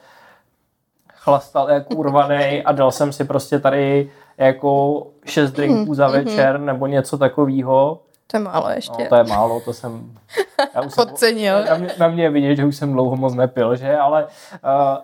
chlastal 1.07 1.69
jak 1.69 1.93
urvaný 1.95 2.63
a 2.63 2.71
dal 2.71 2.91
jsem 2.91 3.13
si 3.13 3.23
prostě 3.23 3.59
tady 3.59 4.11
jako 4.37 5.03
šest 5.25 5.51
drinků 5.51 5.93
za 5.93 6.07
mhm, 6.07 6.15
večer 6.15 6.59
nebo 6.59 6.87
něco 6.87 7.17
takového. 7.17 7.99
To 8.27 8.37
je 8.37 8.43
málo 8.43 8.69
ještě. 8.69 9.03
No, 9.03 9.09
to 9.09 9.15
je 9.15 9.23
málo, 9.23 9.59
to 9.59 9.73
jsem... 9.73 10.11
Já 10.75 10.81
už 10.81 10.93
Podcenil. 10.95 11.57
Jsem, 11.57 11.67
na, 11.67 11.77
mě, 11.77 11.89
na 11.99 12.07
mě 12.07 12.23
je 12.23 12.29
vidět, 12.29 12.55
že 12.55 12.65
už 12.65 12.75
jsem 12.75 12.93
dlouho 12.93 13.15
moc 13.15 13.33
nepil, 13.33 13.75
že? 13.75 13.97
Ale 13.97 14.23
uh, 14.23 14.97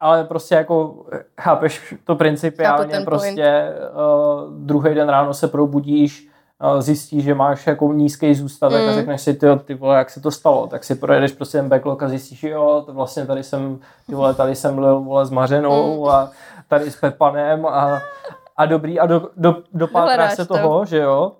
ale 0.00 0.24
prostě 0.24 0.54
jako 0.54 1.04
chápeš 1.40 1.94
to 2.04 2.16
principiálně, 2.16 3.00
prostě 3.04 3.72
uh, 3.92 4.52
druhý 4.52 4.94
den 4.94 5.08
ráno 5.08 5.34
se 5.34 5.48
probudíš, 5.48 6.28
uh, 6.74 6.80
zjistíš, 6.80 7.24
že 7.24 7.34
máš 7.34 7.66
jako 7.66 7.92
nízký 7.92 8.34
zůstatek 8.34 8.82
mm. 8.82 8.88
a 8.88 8.92
řekneš 8.92 9.20
si, 9.20 9.34
ty, 9.34 9.46
ty 9.64 9.74
vole, 9.74 9.98
jak 9.98 10.10
se 10.10 10.20
to 10.20 10.30
stalo, 10.30 10.66
tak 10.66 10.84
si 10.84 10.94
projedeš 10.94 11.32
prostě 11.32 11.58
ten 11.58 11.68
backlog 11.68 12.02
a 12.02 12.08
zjistíš, 12.08 12.42
jo, 12.42 12.82
to 12.86 12.92
vlastně 12.92 13.26
tady 13.26 13.42
jsem, 13.42 13.78
ty 14.06 14.14
vole, 14.14 14.34
tady 14.34 14.54
jsem 14.54 14.78
lil, 14.78 15.00
vole, 15.00 15.26
s 15.26 15.30
Mařenou 15.30 16.02
mm. 16.02 16.08
a 16.08 16.30
tady 16.68 16.90
s 16.90 16.96
Pepanem 16.96 17.66
a, 17.66 18.00
a 18.60 18.66
dobrý 18.66 19.00
a 19.00 19.06
do, 19.06 19.28
do, 19.36 19.56
dopátráš 19.74 20.34
se 20.34 20.46
toho, 20.46 20.78
to. 20.78 20.84
že 20.84 20.98
jo, 20.98 21.32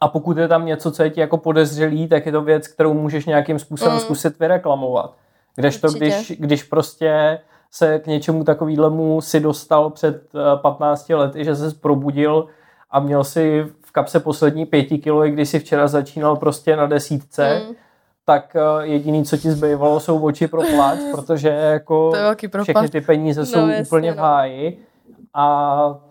a 0.00 0.08
pokud 0.08 0.38
je 0.38 0.48
tam 0.48 0.66
něco, 0.66 0.92
co 0.92 1.02
je 1.02 1.10
ti 1.10 1.20
jako 1.20 1.36
podezřelý, 1.36 2.08
tak 2.08 2.26
je 2.26 2.32
to 2.32 2.42
věc, 2.42 2.68
kterou 2.68 2.94
můžeš 2.94 3.26
nějakým 3.26 3.58
způsobem 3.58 3.94
mm. 3.94 4.00
zkusit 4.00 4.38
vyreklamovat. 4.38 5.14
Kdežto, 5.56 5.88
když, 5.88 6.32
když 6.38 6.62
prostě 6.62 7.38
se 7.70 7.98
k 7.98 8.06
něčemu 8.06 8.44
takovýhlemu 8.44 9.20
si 9.20 9.40
dostal 9.40 9.90
před 9.90 10.22
15 10.62 11.10
eh, 11.10 11.14
lety, 11.14 11.44
že 11.44 11.56
se 11.56 11.70
probudil 11.80 12.46
a 12.90 13.00
měl 13.00 13.24
si 13.24 13.66
v 13.82 13.92
kapse 13.92 14.20
poslední 14.20 14.66
pěti 14.66 14.98
kilo, 14.98 15.24
i 15.24 15.30
když 15.30 15.48
si 15.48 15.58
včera 15.58 15.88
začínal 15.88 16.36
prostě 16.36 16.76
na 16.76 16.86
desítce, 16.86 17.62
mm. 17.68 17.74
tak 18.24 18.56
eh, 18.56 18.86
jediný, 18.86 19.24
co 19.24 19.36
ti 19.36 19.50
zbývalo, 19.50 20.00
jsou 20.00 20.24
oči 20.24 20.48
pro 20.48 20.60
pláč, 20.62 20.98
protože 21.12 21.48
jako 21.48 22.12
všechny 22.62 22.88
ty 22.88 23.00
peníze 23.00 23.46
jsou 23.46 23.66
no, 23.66 23.72
úplně 23.80 24.12
v 24.12 24.16
no. 24.16 24.22
háji 24.22 24.78
a 25.34 26.07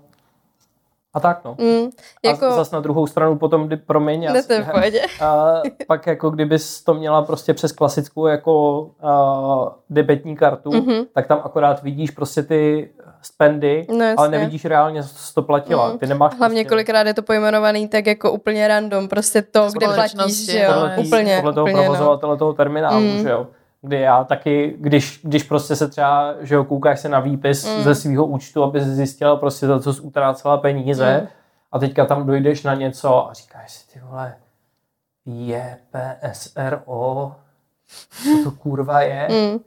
a 1.18 1.20
tak 1.20 1.42
no. 1.46 1.56
Mm, 1.60 1.90
jako... 2.26 2.46
A 2.46 2.52
zase 2.52 2.76
na 2.76 2.82
druhou 2.82 3.08
stranu 3.08 3.38
potom, 3.38 3.68
kdy, 3.68 3.78
promiň, 3.78 4.28
ne, 4.34 4.44
to 4.44 4.54
a 5.26 5.62
pak 5.88 6.08
jako 6.08 6.30
kdybys 6.30 6.84
to 6.84 6.94
měla 6.94 7.22
prostě 7.22 7.54
přes 7.54 7.72
klasickou 7.72 8.28
jako 8.28 8.82
uh, 9.04 9.70
debetní 9.90 10.36
kartu, 10.36 10.70
mm-hmm. 10.70 11.06
tak 11.14 11.28
tam 11.28 11.42
akorát 11.44 11.84
vidíš 11.84 12.12
prostě 12.12 12.44
ty 12.44 12.90
spendy, 13.22 13.88
no, 13.90 14.06
ale 14.18 14.30
nevidíš 14.30 14.66
reálně, 14.66 15.04
co 15.04 15.34
to 15.34 15.42
platila. 15.42 15.92
Mm. 15.92 15.98
Ty 15.98 16.08
nemáš 16.08 16.38
Hlavně 16.38 16.62
prostě... 16.62 16.70
kolikrát 16.70 17.08
je 17.08 17.14
to 17.14 17.22
pojmenovaný 17.22 17.88
tak 17.88 18.08
jako 18.08 18.32
úplně 18.32 18.68
random, 18.68 19.08
prostě 19.08 19.42
to, 19.42 19.68
kde 19.74 19.88
platíš, 19.88 20.46
že 20.46 20.60
jo, 20.60 20.74
podle 20.74 20.96
tý, 20.96 21.08
úplně. 21.08 21.38
Podle 21.38 21.54
toho 21.54 21.66
úplně, 21.66 21.78
no. 21.78 21.84
provozovatele 21.84 22.34
no. 22.34 22.38
toho 22.38 22.54
terminálu, 22.54 23.02
mm. 23.02 23.22
že 23.22 23.30
jo 23.30 23.48
kdy 23.88 24.02
já 24.02 24.24
taky, 24.24 24.76
když, 24.78 25.20
když 25.24 25.44
prostě 25.44 25.76
se 25.76 25.88
třeba, 25.88 26.34
že 26.40 26.56
jo, 26.56 26.64
koukáš 26.64 27.00
se 27.00 27.10
na 27.10 27.20
výpis 27.20 27.68
mm. 27.68 27.84
ze 27.84 27.96
svého 27.96 28.26
účtu, 28.26 28.64
aby 28.64 28.82
si 28.82 28.96
zjistil 28.96 29.38
prostě 29.38 29.68
za 29.68 29.80
co 29.80 29.94
jsi 29.94 30.02
utrácela 30.02 30.58
peníze 30.58 31.20
mm. 31.22 31.28
a 31.72 31.80
teďka 31.80 32.06
tam 32.06 32.28
dojdeš 32.28 32.64
na 32.64 32.74
něco 32.74 33.30
a 33.30 33.34
říkáš 33.34 33.72
si, 33.72 33.94
ty 33.94 34.00
vole, 34.00 34.36
je 35.26 35.78
PSRO, 35.92 37.36
co 38.12 38.44
to 38.44 38.52
kurva 38.52 39.02
je? 39.02 39.28
Mm. 39.54 39.60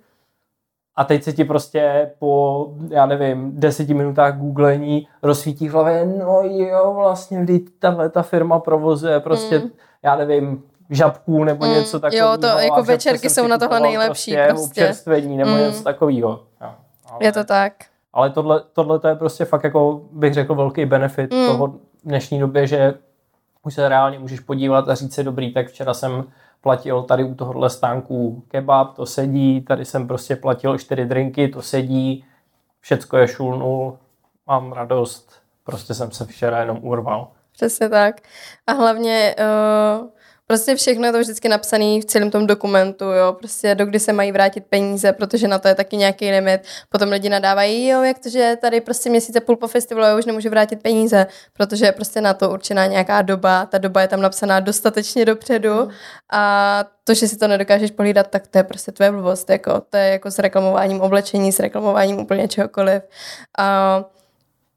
A 0.96 1.04
teď 1.04 1.22
se 1.22 1.32
ti 1.32 1.44
prostě 1.44 2.10
po, 2.18 2.66
já 2.88 3.06
nevím, 3.06 3.60
deseti 3.60 3.94
minutách 3.94 4.36
googlení 4.36 5.08
rozsvítí 5.22 5.68
v 5.68 5.72
hlavě, 5.72 6.06
no 6.06 6.42
jo, 6.42 6.92
vlastně, 6.94 7.42
kdy 7.42 7.58
tahle 7.58 8.10
ta 8.10 8.22
firma 8.22 8.58
provozuje 8.58 9.20
prostě, 9.20 9.58
mm. 9.58 9.70
já 10.02 10.16
nevím, 10.16 10.62
žabků 10.90 11.44
nebo 11.44 11.66
mm, 11.66 11.72
něco 11.72 12.00
takového. 12.00 12.30
Jo, 12.30 12.38
to 12.38 12.46
jako 12.46 12.82
večerky 12.82 13.30
jsou 13.30 13.46
na 13.46 13.58
tohle 13.58 13.80
nejlepší 13.80 14.32
prostě. 14.32 14.48
prostě. 14.48 14.66
Občerstvení 14.66 15.36
nebo 15.36 15.50
mm. 15.50 15.58
něco 15.58 15.82
takového. 15.82 16.44
Jo, 16.60 16.74
ale, 17.10 17.24
je 17.24 17.32
to 17.32 17.44
tak. 17.44 17.72
Ale 18.12 18.30
tohle, 18.30 18.62
tohle 18.72 18.98
to 18.98 19.08
je 19.08 19.14
prostě 19.14 19.44
fakt 19.44 19.64
jako, 19.64 20.02
bych 20.12 20.34
řekl, 20.34 20.54
velký 20.54 20.86
benefit 20.86 21.32
mm. 21.32 21.46
toho 21.46 21.74
dnešní 22.04 22.40
době, 22.40 22.66
že 22.66 22.94
už 23.62 23.74
se 23.74 23.88
reálně 23.88 24.18
můžeš 24.18 24.40
podívat 24.40 24.88
a 24.88 24.94
říct 24.94 25.14
si 25.14 25.24
dobrý, 25.24 25.52
tak 25.52 25.68
včera 25.68 25.94
jsem 25.94 26.24
platil 26.60 27.02
tady 27.02 27.24
u 27.24 27.34
tohohle 27.34 27.70
stánku 27.70 28.44
kebab, 28.48 28.96
to 28.96 29.06
sedí, 29.06 29.60
tady 29.60 29.84
jsem 29.84 30.08
prostě 30.08 30.36
platil 30.36 30.78
čtyři 30.78 31.04
drinky, 31.04 31.48
to 31.48 31.62
sedí, 31.62 32.24
všecko 32.80 33.16
je 33.16 33.28
šulnul, 33.28 33.98
mám 34.46 34.72
radost, 34.72 35.32
prostě 35.64 35.94
jsem 35.94 36.10
se 36.10 36.26
včera 36.26 36.60
jenom 36.60 36.78
urval. 36.82 37.28
Přesně 37.52 37.88
tak. 37.88 38.20
A 38.66 38.72
hlavně 38.72 39.34
uh 39.38 40.08
Prostě 40.50 40.76
všechno 40.76 41.06
je 41.06 41.12
to 41.12 41.20
vždycky 41.20 41.48
napsané 41.48 42.00
v 42.00 42.04
celém 42.04 42.30
tom 42.30 42.46
dokumentu, 42.46 43.04
jo, 43.04 43.32
prostě 43.32 43.74
do 43.74 43.86
kdy 43.86 44.00
se 44.00 44.12
mají 44.12 44.32
vrátit 44.32 44.66
peníze, 44.68 45.12
protože 45.12 45.48
na 45.48 45.58
to 45.58 45.68
je 45.68 45.74
taky 45.74 45.96
nějaký 45.96 46.30
limit. 46.30 46.60
Potom 46.88 47.08
lidi 47.08 47.28
nadávají, 47.28 47.88
jo, 47.88 48.02
jak 48.02 48.18
to, 48.18 48.28
že 48.28 48.56
tady 48.60 48.80
prostě 48.80 49.10
měsíce 49.10 49.40
půl 49.40 49.56
po 49.56 49.68
festivalu 49.68 50.06
já 50.06 50.16
už 50.18 50.24
nemůžu 50.24 50.50
vrátit 50.50 50.82
peníze, 50.82 51.26
protože 51.52 51.84
je 51.84 51.92
prostě 51.92 52.20
na 52.20 52.34
to 52.34 52.50
určená 52.50 52.86
nějaká 52.86 53.22
doba, 53.22 53.66
ta 53.66 53.78
doba 53.78 54.00
je 54.00 54.08
tam 54.08 54.20
napsaná 54.20 54.60
dostatečně 54.60 55.24
dopředu 55.24 55.74
mm. 55.74 55.90
a 56.32 56.84
to, 57.04 57.14
že 57.14 57.28
si 57.28 57.36
to 57.36 57.48
nedokážeš 57.48 57.90
pohlídat, 57.90 58.26
tak 58.26 58.46
to 58.46 58.58
je 58.58 58.64
prostě 58.64 58.92
tvoje 58.92 59.12
blbost, 59.12 59.50
jako, 59.50 59.82
to 59.90 59.96
je 59.96 60.08
jako 60.08 60.30
s 60.30 60.38
reklamováním 60.38 61.00
oblečení, 61.00 61.52
s 61.52 61.60
reklamováním 61.60 62.18
úplně 62.18 62.48
čehokoliv. 62.48 63.02
A 63.58 64.04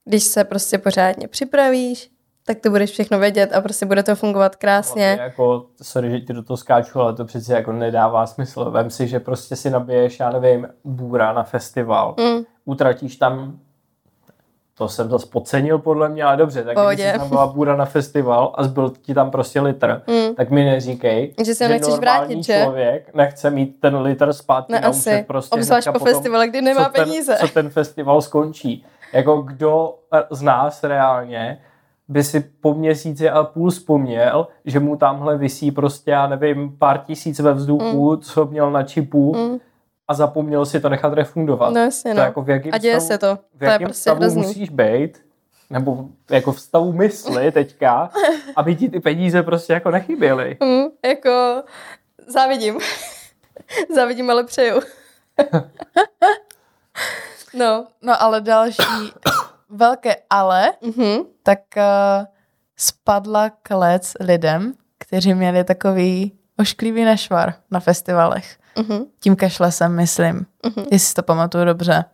když 0.06 0.24
se 0.24 0.44
prostě 0.44 0.78
pořádně 0.78 1.28
připravíš, 1.28 2.13
tak 2.46 2.60
to 2.60 2.70
budeš 2.70 2.92
všechno 2.92 3.20
vědět 3.20 3.54
a 3.54 3.62
prostě 3.62 3.86
bude 3.86 4.04
to 4.04 4.16
fungovat 4.16 4.56
krásně. 4.56 5.16
No, 5.18 5.24
jako, 5.24 5.66
sorry, 5.82 6.12
že 6.12 6.20
ti 6.20 6.34
do 6.34 6.44
toho 6.44 6.58
skáču, 6.58 7.00
ale 7.00 7.14
to 7.14 7.26
přeci 7.26 7.52
jako 7.52 7.72
nedává 7.72 8.28
smysl. 8.28 8.72
Vem 8.72 8.90
si, 8.90 9.08
že 9.08 9.20
prostě 9.20 9.56
si 9.56 9.70
nabiješ, 9.70 10.20
já 10.20 10.30
nevím, 10.30 10.68
bůra 10.84 11.34
na 11.34 11.44
festival, 11.44 12.16
mm. 12.20 12.44
utratíš 12.66 13.16
tam 13.16 13.60
to 14.78 14.90
jsem 14.90 15.10
zase 15.10 15.28
podcenil 15.28 15.80
podle 15.80 16.10
mě, 16.10 16.24
ale 16.24 16.38
dobře, 16.38 16.64
tak 16.64 16.76
Pohodě. 16.76 17.04
když 17.04 17.18
tam 17.18 17.30
byla 17.30 17.48
bůra 17.48 17.76
na 17.76 17.86
festival 17.86 18.54
a 18.56 18.64
zbyl 18.64 18.94
ti 19.02 19.14
tam 19.14 19.32
prostě 19.32 19.62
litr, 19.62 20.02
mm. 20.08 20.36
tak 20.36 20.50
mi 20.50 20.66
neříkej, 20.66 21.34
že, 21.46 21.56
si 21.56 21.64
že 21.64 21.70
nechceš 21.70 21.94
vrátit, 21.94 22.44
že? 22.44 22.62
člověk 22.64 23.14
nechce 23.14 23.50
mít 23.50 23.80
ten 23.80 23.96
litr 23.96 24.34
zpátky 24.34 24.74
ne, 24.74 24.80
na 24.80 24.88
asi. 24.88 25.24
prostě 25.28 25.56
Obzvlášť 25.56 25.88
po 25.94 26.00
festivale, 26.00 26.48
kdy 26.48 26.62
nemá 26.62 26.86
co 26.86 26.92
peníze. 26.92 27.36
Ten, 27.40 27.48
co 27.48 27.54
ten 27.54 27.70
festival 27.70 28.22
skončí. 28.22 28.86
Jako 29.14 29.42
kdo 29.42 29.96
z 30.32 30.42
nás 30.42 30.84
reálně 30.84 31.62
by 32.14 32.24
si 32.24 32.40
po 32.40 32.74
měsíci 32.74 33.30
a 33.30 33.44
půl 33.44 33.72
vzpomněl, 33.72 34.48
že 34.66 34.80
mu 34.80 34.96
tamhle 34.96 35.38
visí 35.38 35.72
prostě, 35.72 36.12
já 36.12 36.28
nevím, 36.28 36.78
pár 36.78 36.98
tisíc 36.98 37.40
ve 37.40 37.54
vzduchu, 37.54 38.12
mm. 38.12 38.22
co 38.22 38.46
měl 38.46 38.72
na 38.72 38.84
čipu 38.84 39.36
mm. 39.36 39.60
a 40.08 40.14
zapomněl 40.14 40.66
si 40.66 40.80
to 40.80 40.90
nechat 40.90 41.14
refundovat. 41.14 41.74
No 41.74 41.80
jasně, 41.80 42.14
no. 42.14 42.16
To 42.16 42.22
jako 42.22 42.42
v 42.42 42.50
jakým 42.50 42.74
a 42.74 42.78
děje 42.78 43.02
stavu, 43.02 43.08
se 43.08 43.18
to. 43.18 43.38
V 43.56 43.64
jakém 43.64 43.78
to 43.78 43.84
je 43.84 43.88
prostě 43.88 44.02
stavu 44.02 44.20
hrozný. 44.20 44.42
musíš 44.42 44.70
být, 44.70 45.22
nebo 45.70 46.06
jako 46.32 46.52
v 46.52 46.60
stavu 46.60 46.94
mysli 46.94 47.52
teďka, 47.52 48.10
aby 48.56 48.76
ti 48.76 48.90
ty 48.90 49.00
peníze 49.00 49.44
prostě 49.44 49.74
jako 49.74 49.92
nechyběly. 49.92 50.58
Mm, 50.64 50.86
jako 51.06 51.64
závidím. 52.28 52.80
závidím, 53.96 54.30
ale 54.30 54.44
přeju. 54.44 54.82
no. 57.54 57.88
No 58.02 58.22
ale 58.22 58.42
další 58.42 59.14
velké 59.74 60.16
ale, 60.30 60.74
mm-hmm. 60.84 61.26
tak 61.44 61.60
uh, 61.78 61.84
spadla 62.78 63.50
klec 63.50 64.14
lidem, 64.20 64.74
kteří 65.00 65.34
měli 65.34 65.64
takový 65.64 66.32
ošklivý 66.60 67.04
nešvar 67.04 67.54
na 67.72 67.80
festivalech. 67.80 68.58
Mm-hmm. 68.76 69.06
Tím 69.20 69.36
kašlesem, 69.36 69.96
myslím. 69.96 70.46
Mm-hmm. 70.64 70.86
Jestli 70.92 71.00
si 71.00 71.14
to 71.14 71.24
pamatuju 71.24 71.66
dobře. 71.66 72.06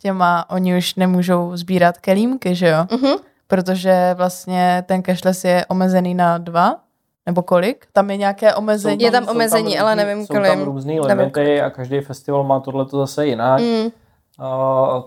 Těma 0.00 0.50
oni 0.50 0.78
už 0.78 0.94
nemůžou 0.94 1.56
sbírat 1.56 1.98
kelímky, 1.98 2.54
že 2.54 2.68
jo? 2.68 2.78
Mm-hmm. 2.84 3.18
Protože 3.46 4.14
vlastně 4.14 4.84
ten 4.86 5.02
cashless 5.02 5.44
je 5.44 5.66
omezený 5.68 6.14
na 6.14 6.38
dva, 6.38 6.76
nebo 7.26 7.42
kolik? 7.42 7.86
Tam 7.92 8.10
je 8.10 8.16
nějaké 8.16 8.54
omezení? 8.54 8.98
Tam, 8.98 9.04
je 9.04 9.10
tam 9.10 9.28
omezení, 9.28 9.74
tam 9.74 9.86
ale 9.86 9.96
nevím 9.96 10.26
kolik. 10.26 10.46
Jsou 10.46 10.56
tam 10.56 10.64
různý 10.64 11.00
limity 11.00 11.60
a 11.62 11.70
každý 11.70 12.00
festival 12.00 12.44
má 12.44 12.60
tohleto 12.60 12.98
zase 12.98 13.26
jinak. 13.26 13.60
Mm. 13.60 13.84
Uh, 13.86 15.02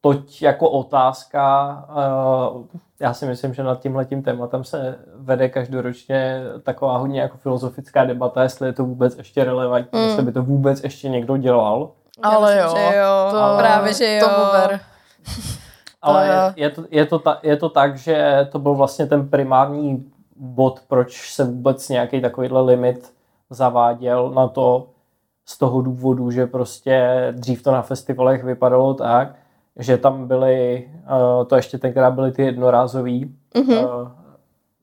toť 0.00 0.42
jako 0.42 0.70
otázka, 0.70 1.74
uh, 2.52 2.64
já 3.00 3.14
si 3.14 3.26
myslím, 3.26 3.54
že 3.54 3.62
nad 3.62 3.80
tímhletím 3.80 4.22
tématem 4.22 4.64
se 4.64 4.98
vede 5.16 5.48
každoročně 5.48 6.42
taková 6.62 6.98
hodně 6.98 7.20
jako 7.20 7.36
filozofická 7.36 8.04
debata, 8.04 8.42
jestli 8.42 8.68
je 8.68 8.72
to 8.72 8.84
vůbec 8.84 9.16
ještě 9.16 9.44
relevantní, 9.44 10.00
mm. 10.00 10.06
jestli 10.06 10.22
by 10.22 10.32
to 10.32 10.42
vůbec 10.42 10.84
ještě 10.84 11.08
někdo 11.08 11.36
dělal. 11.36 11.90
Ale 12.22 12.58
jo, 12.58 12.74
že 12.76 12.96
jo. 12.96 13.30
To, 13.30 13.38
ale 13.38 13.62
právě, 13.62 13.94
že 13.94 14.16
jo. 14.16 14.28
To. 16.02 16.08
Ale 16.08 16.26
je, 16.26 16.64
je, 16.64 16.70
to, 16.70 16.84
je, 16.90 17.06
to 17.06 17.18
ta, 17.18 17.38
je 17.42 17.56
to 17.56 17.68
tak, 17.68 17.98
že 17.98 18.48
to 18.52 18.58
byl 18.58 18.74
vlastně 18.74 19.06
ten 19.06 19.28
primární 19.28 20.12
bod, 20.36 20.80
proč 20.88 21.32
se 21.32 21.44
vůbec 21.44 21.88
nějaký 21.88 22.20
takovýhle 22.20 22.60
limit 22.60 23.12
zaváděl 23.50 24.30
na 24.30 24.48
to 24.48 24.88
z 25.46 25.58
toho 25.58 25.82
důvodu, 25.82 26.30
že 26.30 26.46
prostě 26.46 27.26
dřív 27.36 27.62
to 27.62 27.72
na 27.72 27.82
festivalech 27.82 28.44
vypadalo 28.44 28.94
tak, 28.94 29.34
že 29.80 29.98
tam 29.98 30.28
byly, 30.28 30.88
uh, 31.10 31.44
to 31.44 31.56
ještě 31.56 31.78
tenkrát 31.78 32.10
byly 32.10 32.32
ty 32.32 32.42
jednorázový 32.42 33.34
mm-hmm. 33.54 33.84
uh, 33.84 34.08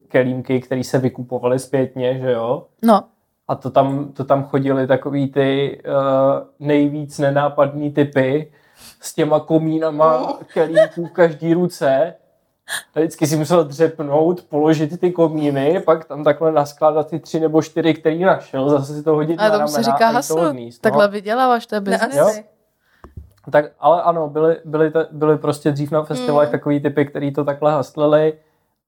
kelímky, 0.07 0.61
které 0.61 0.83
se 0.83 0.97
vykupovaly 0.97 1.59
zpětně, 1.59 2.19
že 2.19 2.31
jo? 2.31 2.65
No. 2.83 3.03
A 3.47 3.55
to 3.55 3.69
tam, 3.69 4.11
to 4.13 4.23
tam 4.23 4.43
chodili 4.43 4.87
takový 4.87 5.31
ty 5.31 5.81
uh, 5.87 6.67
nejvíc 6.67 7.19
nenápadní 7.19 7.91
typy 7.91 8.51
s 9.01 9.15
těma 9.15 9.39
komínama 9.39 10.39
kelímků 10.53 11.05
v 11.05 11.11
každý 11.11 11.53
ruce. 11.53 12.13
A 12.95 12.99
vždycky 12.99 13.27
si 13.27 13.35
musel 13.35 13.63
dřepnout, 13.63 14.43
položit 14.43 14.99
ty 14.99 15.11
komíny, 15.11 15.79
pak 15.85 16.05
tam 16.05 16.23
takhle 16.23 16.51
naskládat 16.51 17.09
ty 17.09 17.19
tři 17.19 17.39
nebo 17.39 17.61
čtyři, 17.61 17.93
který 17.93 18.23
našel, 18.23 18.69
zase 18.69 18.93
si 18.93 19.03
to 19.03 19.13
hodit 19.13 19.39
a 19.39 19.43
na 19.43 19.49
ramena 19.49 19.67
se 19.67 19.83
říká 19.83 20.09
hasl, 20.09 20.53
no. 20.53 20.69
takhle 20.81 21.07
vyděláváš, 21.07 21.65
to 21.65 21.75
je 21.75 21.81
business. 21.81 22.41
Tak, 23.51 23.65
ale 23.79 24.01
ano, 24.01 24.29
byly, 24.29 24.57
byly, 24.65 24.91
byly 25.11 25.37
prostě 25.37 25.71
dřív 25.71 25.91
na 25.91 26.03
festivalech 26.03 26.49
mm. 26.49 26.51
takový 26.51 26.79
typy, 26.79 27.05
který 27.05 27.33
to 27.33 27.43
takhle 27.43 27.71
haslili 27.71 28.33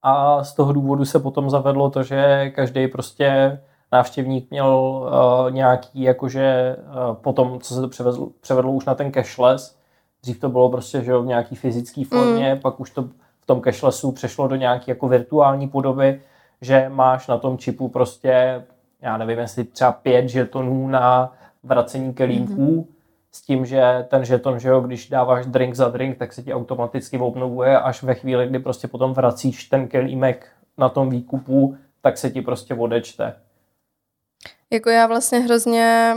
a 0.03 0.43
z 0.43 0.53
toho 0.53 0.73
důvodu 0.73 1.05
se 1.05 1.19
potom 1.19 1.49
zavedlo 1.49 1.89
to, 1.89 2.03
že 2.03 2.49
každý 2.55 2.87
prostě 2.87 3.59
návštěvník 3.91 4.51
měl 4.51 4.67
uh, 4.67 5.51
nějaký, 5.51 6.01
jakože 6.01 6.75
uh, 6.79 7.15
potom, 7.15 7.59
co 7.59 7.73
se 7.73 7.81
to 7.81 7.87
převezlo, 7.87 8.29
převedlo 8.41 8.71
už 8.71 8.85
na 8.85 8.95
ten 8.95 9.11
cashless, 9.11 9.75
dřív 10.21 10.39
to 10.39 10.49
bylo 10.49 10.69
prostě, 10.69 11.01
že 11.01 11.17
v 11.17 11.25
nějaký 11.25 11.55
fyzické 11.55 12.05
formě, 12.05 12.53
mm. 12.53 12.61
pak 12.61 12.79
už 12.79 12.89
to 12.89 13.03
v 13.41 13.45
tom 13.45 13.61
cashlessu 13.61 14.11
přešlo 14.11 14.47
do 14.47 14.55
nějaké 14.55 14.91
jako 14.91 15.07
virtuální 15.07 15.67
podoby, 15.67 16.21
že 16.61 16.89
máš 16.89 17.27
na 17.27 17.37
tom 17.37 17.57
čipu 17.57 17.87
prostě, 17.87 18.63
já 19.01 19.17
nevím, 19.17 19.39
jestli 19.39 19.63
třeba 19.63 19.91
pět 19.91 20.29
žetonů 20.29 20.87
na 20.87 21.33
vracení 21.63 22.13
kelímků, 22.13 22.75
mm. 22.75 22.98
S 23.31 23.41
tím, 23.41 23.65
že 23.65 24.05
ten 24.09 24.25
žeton, 24.25 24.59
že 24.59 24.69
jo, 24.69 24.81
když 24.81 25.09
dáváš 25.09 25.45
drink 25.45 25.75
za 25.75 25.89
drink, 25.89 26.17
tak 26.17 26.33
se 26.33 26.43
ti 26.43 26.53
automaticky 26.53 27.17
obnovuje 27.17 27.79
až 27.79 28.03
ve 28.03 28.15
chvíli, 28.15 28.47
kdy 28.47 28.59
prostě 28.59 28.87
potom 28.87 29.13
vracíš 29.13 29.63
ten 29.63 29.87
kelímek 29.87 30.47
na 30.77 30.89
tom 30.89 31.09
výkupu, 31.09 31.77
tak 32.01 32.17
se 32.17 32.29
ti 32.29 32.41
prostě 32.41 32.73
odečte. 32.73 33.35
Jako 34.71 34.89
já 34.89 35.07
vlastně 35.07 35.39
hrozně 35.39 36.15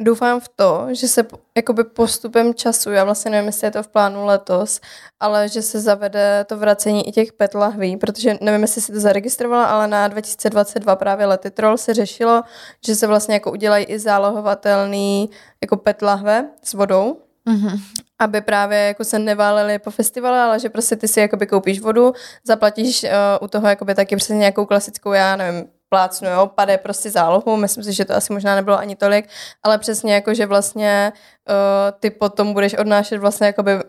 doufám 0.00 0.40
v 0.40 0.48
to, 0.56 0.86
že 0.90 1.08
se 1.08 1.26
jakoby 1.56 1.84
postupem 1.84 2.54
času, 2.54 2.90
já 2.90 3.04
vlastně 3.04 3.30
nevím, 3.30 3.46
jestli 3.46 3.66
je 3.66 3.70
to 3.70 3.82
v 3.82 3.88
plánu 3.88 4.26
letos, 4.26 4.80
ale 5.20 5.48
že 5.48 5.62
se 5.62 5.80
zavede 5.80 6.44
to 6.48 6.56
vracení 6.56 7.08
i 7.08 7.12
těch 7.12 7.32
pet 7.32 7.54
lahví, 7.54 7.96
protože 7.96 8.38
nevím, 8.40 8.62
jestli 8.62 8.80
si 8.80 8.92
to 8.92 9.00
zaregistrovala, 9.00 9.64
ale 9.64 9.88
na 9.88 10.08
2022 10.08 10.96
právě 10.96 11.26
Letitrol 11.26 11.76
se 11.76 11.94
řešilo, 11.94 12.42
že 12.86 12.94
se 12.94 13.06
vlastně 13.06 13.34
jako 13.34 13.52
udělají 13.52 13.84
i 13.84 13.98
zálohovatelný 13.98 15.30
jako 15.62 15.76
pet 15.76 16.02
lahve 16.02 16.48
s 16.62 16.74
vodou, 16.74 17.16
Mm-hmm. 17.48 17.80
Aby 18.18 18.40
právě 18.40 18.78
jako 18.78 19.04
se 19.04 19.18
neváleli 19.18 19.78
po 19.78 19.90
festivale, 19.90 20.40
ale 20.40 20.60
že 20.60 20.68
prostě 20.68 20.96
ty 20.96 21.08
si 21.08 21.20
jakoby 21.20 21.46
koupíš 21.46 21.80
vodu, 21.80 22.12
zaplatíš 22.44 23.04
uh, 23.04 23.10
u 23.40 23.48
toho 23.48 23.68
jakoby 23.68 23.94
taky 23.94 24.16
přesně 24.16 24.36
nějakou 24.36 24.66
klasickou, 24.66 25.12
já 25.12 25.36
nevím, 25.36 25.64
plácnu, 25.88 26.28
jo, 26.28 26.46
pade 26.46 26.78
prostě 26.78 27.10
zálohu, 27.10 27.56
myslím 27.56 27.84
si, 27.84 27.92
že 27.92 28.04
to 28.04 28.14
asi 28.14 28.32
možná 28.32 28.54
nebylo 28.54 28.78
ani 28.78 28.96
tolik, 28.96 29.28
ale 29.62 29.78
přesně 29.78 30.14
jako, 30.14 30.34
že 30.34 30.46
vlastně 30.46 31.12
uh, 31.48 31.54
ty 32.00 32.10
potom 32.10 32.52
budeš 32.52 32.74
odnášet 32.74 33.18
vlastně 33.18 33.46
jakoby 33.46 33.80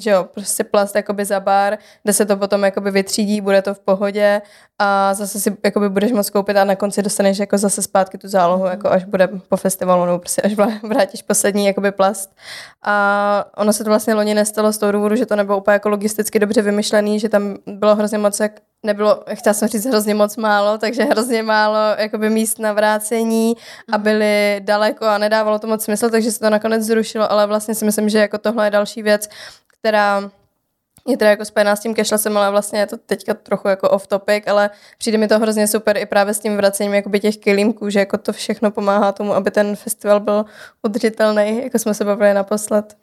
že 0.00 0.10
jo, 0.10 0.24
prostě 0.24 0.64
plast 0.64 0.96
jakoby 0.96 1.24
za 1.24 1.40
bar, 1.40 1.78
kde 2.02 2.12
se 2.12 2.26
to 2.26 2.36
potom 2.36 2.64
jakoby 2.64 2.90
vytřídí, 2.90 3.40
bude 3.40 3.62
to 3.62 3.74
v 3.74 3.78
pohodě 3.78 4.42
a 4.78 5.14
zase 5.14 5.40
si 5.40 5.56
jakoby 5.64 5.88
budeš 5.88 6.12
moct 6.12 6.30
koupit 6.30 6.56
a 6.56 6.64
na 6.64 6.76
konci 6.76 7.02
dostaneš 7.02 7.38
jako 7.38 7.58
zase 7.58 7.82
zpátky 7.82 8.18
tu 8.18 8.28
zálohu, 8.28 8.64
mm. 8.64 8.70
jako 8.70 8.88
až 8.88 9.04
bude 9.04 9.28
po 9.48 9.56
festivalu, 9.56 10.04
nebo 10.04 10.18
prostě 10.18 10.42
až 10.42 10.52
vrátíš 10.82 11.22
poslední 11.22 11.66
jakoby 11.66 11.92
plast. 11.92 12.36
A 12.82 13.44
ono 13.56 13.72
se 13.72 13.84
to 13.84 13.90
vlastně 13.90 14.14
loni 14.14 14.34
nestalo 14.34 14.72
z 14.72 14.78
toho 14.78 14.92
důvodu, 14.92 15.16
že 15.16 15.26
to 15.26 15.36
nebylo 15.36 15.58
úplně 15.58 15.72
jako 15.72 15.88
logisticky 15.88 16.38
dobře 16.38 16.62
vymyšlený, 16.62 17.20
že 17.20 17.28
tam 17.28 17.56
bylo 17.66 17.94
hrozně 17.94 18.18
moc, 18.18 18.40
jak 18.40 18.52
nebylo, 18.86 19.24
chtěla 19.34 19.54
jsem 19.54 19.68
říct 19.68 19.86
hrozně 19.86 20.14
moc 20.14 20.36
málo, 20.36 20.78
takže 20.78 21.04
hrozně 21.04 21.42
málo 21.42 21.76
jakoby 21.98 22.30
míst 22.30 22.58
na 22.58 22.72
vrácení 22.72 23.56
a 23.92 23.96
mhm. 23.96 24.02
byly 24.02 24.60
daleko 24.64 25.04
a 25.04 25.18
nedávalo 25.18 25.58
to 25.58 25.66
moc 25.66 25.84
smysl, 25.84 26.10
takže 26.10 26.32
se 26.32 26.40
to 26.40 26.50
nakonec 26.50 26.82
zrušilo, 26.82 27.32
ale 27.32 27.46
vlastně 27.46 27.74
si 27.74 27.84
myslím, 27.84 28.08
že 28.08 28.18
jako 28.18 28.38
tohle 28.38 28.66
je 28.66 28.70
další 28.70 29.02
věc, 29.02 29.28
která 29.78 30.30
je 31.08 31.16
teda 31.16 31.30
jako 31.30 31.44
spojená 31.44 31.76
s 31.76 31.80
tím 31.80 31.94
cashlessem, 31.94 32.36
ale 32.36 32.50
vlastně 32.50 32.78
je 32.78 32.86
to 32.86 32.96
teďka 32.96 33.34
trochu 33.34 33.68
jako 33.68 33.90
off 33.90 34.06
topic, 34.06 34.44
ale 34.46 34.70
přijde 34.98 35.18
mi 35.18 35.28
to 35.28 35.38
hrozně 35.38 35.66
super 35.66 35.96
i 35.96 36.06
právě 36.06 36.34
s 36.34 36.40
tím 36.40 36.56
vracením 36.56 36.94
jakoby 36.94 37.20
těch 37.20 37.36
kilímků, 37.36 37.90
že 37.90 37.98
jako 37.98 38.18
to 38.18 38.32
všechno 38.32 38.70
pomáhá 38.70 39.12
tomu, 39.12 39.34
aby 39.34 39.50
ten 39.50 39.76
festival 39.76 40.20
byl 40.20 40.44
udržitelný, 40.82 41.62
jako 41.62 41.78
jsme 41.78 41.94
se 41.94 42.04
bavili 42.04 42.34
naposled. 42.34 42.96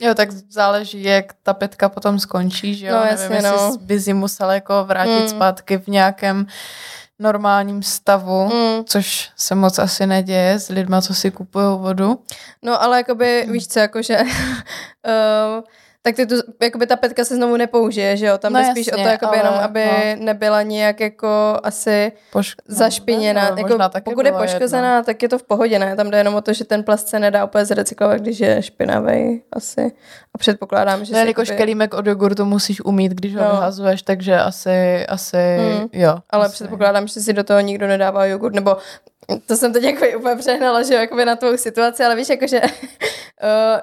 Jo, 0.00 0.14
tak 0.14 0.32
záleží, 0.32 1.02
jak 1.02 1.32
ta 1.42 1.54
petka 1.54 1.88
potom 1.88 2.18
skončí, 2.18 2.74
že 2.74 2.86
jo? 2.86 2.94
No, 2.94 3.04
jasně, 3.04 3.28
Nevím, 3.28 3.44
no. 3.44 3.52
jestli 3.52 3.78
by 3.84 4.00
si 4.00 4.14
musel 4.14 4.50
jako 4.50 4.84
vrátit 4.84 5.20
mm. 5.20 5.28
zpátky 5.28 5.78
v 5.78 5.86
nějakém 5.86 6.46
normálním 7.18 7.82
stavu, 7.82 8.44
mm. 8.44 8.84
což 8.84 9.30
se 9.36 9.54
moc 9.54 9.78
asi 9.78 10.06
neděje 10.06 10.58
s 10.58 10.68
lidma, 10.68 11.02
co 11.02 11.14
si 11.14 11.30
kupují 11.30 11.78
vodu. 11.78 12.22
No 12.62 12.82
ale 12.82 12.96
jakoby, 12.96 13.44
mm. 13.46 13.52
víš 13.52 13.68
co, 13.68 13.78
jakože 13.78 14.18
uh, 14.20 15.64
tak 16.06 16.16
ty 16.16 16.26
tu, 16.26 16.34
jakoby 16.62 16.86
ta 16.86 16.96
petka 16.96 17.24
se 17.24 17.36
znovu 17.36 17.56
nepoužije, 17.56 18.16
že 18.16 18.26
jo? 18.26 18.38
Tam 18.38 18.52
no 18.52 18.60
jde 18.60 18.70
spíš 18.70 18.88
o 18.92 18.96
to, 18.96 19.08
jakoby 19.08 19.36
ale, 19.36 19.38
jenom, 19.38 19.54
aby 19.54 19.84
no. 20.18 20.24
nebyla 20.24 20.62
nijak 20.62 21.00
jako 21.00 21.28
asi 21.62 22.12
Pošk- 22.32 22.62
zašpiněna. 22.68 23.50
No, 23.50 23.56
jako, 23.56 24.00
pokud 24.04 24.26
je 24.26 24.32
poškozená, 24.32 24.96
jedno. 24.96 25.04
tak 25.04 25.22
je 25.22 25.28
to 25.28 25.38
v 25.38 25.42
pohodě, 25.42 25.78
ne? 25.78 25.96
Tam 25.96 26.10
jde 26.10 26.18
jenom 26.18 26.34
o 26.34 26.40
to, 26.40 26.52
že 26.52 26.64
ten 26.64 26.84
plast 26.84 27.08
se 27.08 27.18
nedá 27.18 27.44
úplně 27.44 27.64
zrecyklovat, 27.64 28.20
když 28.20 28.40
je 28.40 28.62
špinavý 28.62 29.42
asi. 29.52 29.92
A 30.34 30.38
předpokládám, 30.38 31.04
že... 31.04 31.14
No, 31.14 31.18
jakož 31.18 31.48
jakoby... 31.48 31.58
kelímek 31.58 31.94
od 31.94 32.06
jogurtu 32.06 32.44
musíš 32.44 32.84
umít, 32.84 33.12
když 33.12 33.34
ho 33.34 33.44
no. 33.44 33.50
vyhazuješ, 33.50 34.02
takže 34.02 34.38
asi, 34.38 35.06
asi 35.06 35.58
mm. 35.58 35.88
jo. 35.92 36.18
Ale 36.30 36.46
asi. 36.46 36.52
předpokládám, 36.52 37.06
že 37.06 37.20
si 37.20 37.32
do 37.32 37.44
toho 37.44 37.60
nikdo 37.60 37.86
nedává 37.86 38.26
jogurt, 38.26 38.54
nebo 38.54 38.76
to 39.46 39.56
jsem 39.56 39.72
teď 39.72 39.82
jako 39.82 40.18
úplně 40.18 40.36
přehnala, 40.36 40.82
že 40.82 40.94
jakoby 40.94 41.24
na 41.24 41.36
tvou 41.36 41.56
situaci, 41.56 42.04
ale 42.04 42.16
víš, 42.16 42.28
jakože 42.28 42.60
uh, 42.60 42.68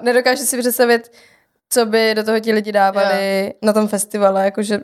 nedokážu 0.02 0.42
si 0.42 0.58
představit, 0.58 1.10
co 1.74 1.86
by 1.86 2.14
do 2.14 2.24
toho 2.24 2.40
ti 2.40 2.52
lidi 2.52 2.72
dávali 2.72 3.40
yeah. 3.44 3.52
na 3.62 3.72
tom 3.72 3.88
festivale, 3.88 4.44
jakože 4.44 4.80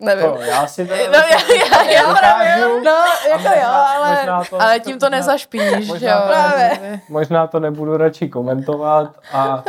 Nevím. 0.00 0.32
To, 0.32 0.42
já 0.42 0.66
si 0.66 0.86
to 0.86 0.94
no, 0.94 1.00
já, 1.02 1.22
já, 1.70 1.90
já, 1.90 2.08
dokážu, 2.08 2.80
no, 2.84 2.90
jako 3.30 3.42
možná, 3.42 3.54
jo, 3.54 3.68
ale, 3.68 4.44
to, 4.50 4.62
ale 4.62 4.80
tím 4.80 4.98
to 4.98 5.10
nezašpiníš, 5.10 5.88
možná, 5.88 6.10
jo. 6.10 6.22
Právě. 6.26 7.00
Možná 7.08 7.46
to 7.46 7.60
nebudu 7.60 7.96
radši 7.96 8.28
komentovat 8.28 9.16
a, 9.32 9.64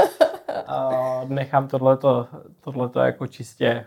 a 0.67 0.89
nechám 1.27 1.67
tohleto, 1.67 2.27
tohleto 2.61 2.99
jako 2.99 3.27
čistě 3.27 3.85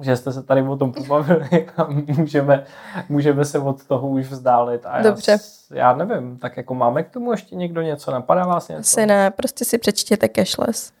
že 0.00 0.16
jste 0.16 0.32
se 0.32 0.42
tady 0.42 0.62
o 0.62 0.76
tom 0.76 0.92
pobavili 0.92 1.68
a 1.76 1.86
můžeme, 1.88 2.64
můžeme 3.08 3.44
se 3.44 3.58
od 3.58 3.84
toho 3.86 4.08
už 4.08 4.26
vzdálit. 4.26 4.86
A 4.86 5.02
Dobře. 5.02 5.38
Já, 5.70 5.76
já 5.76 5.92
nevím, 5.92 6.38
tak 6.38 6.56
jako 6.56 6.74
máme 6.74 7.02
k 7.02 7.10
tomu 7.10 7.30
ještě 7.30 7.56
někdo 7.56 7.82
něco? 7.82 8.10
Napadá 8.10 8.46
vás 8.46 8.68
něco? 8.68 8.80
Asi 8.80 9.06
ne, 9.06 9.30
prostě 9.30 9.64
si 9.64 9.78
přečtěte 9.78 10.28
cashless 10.36 10.92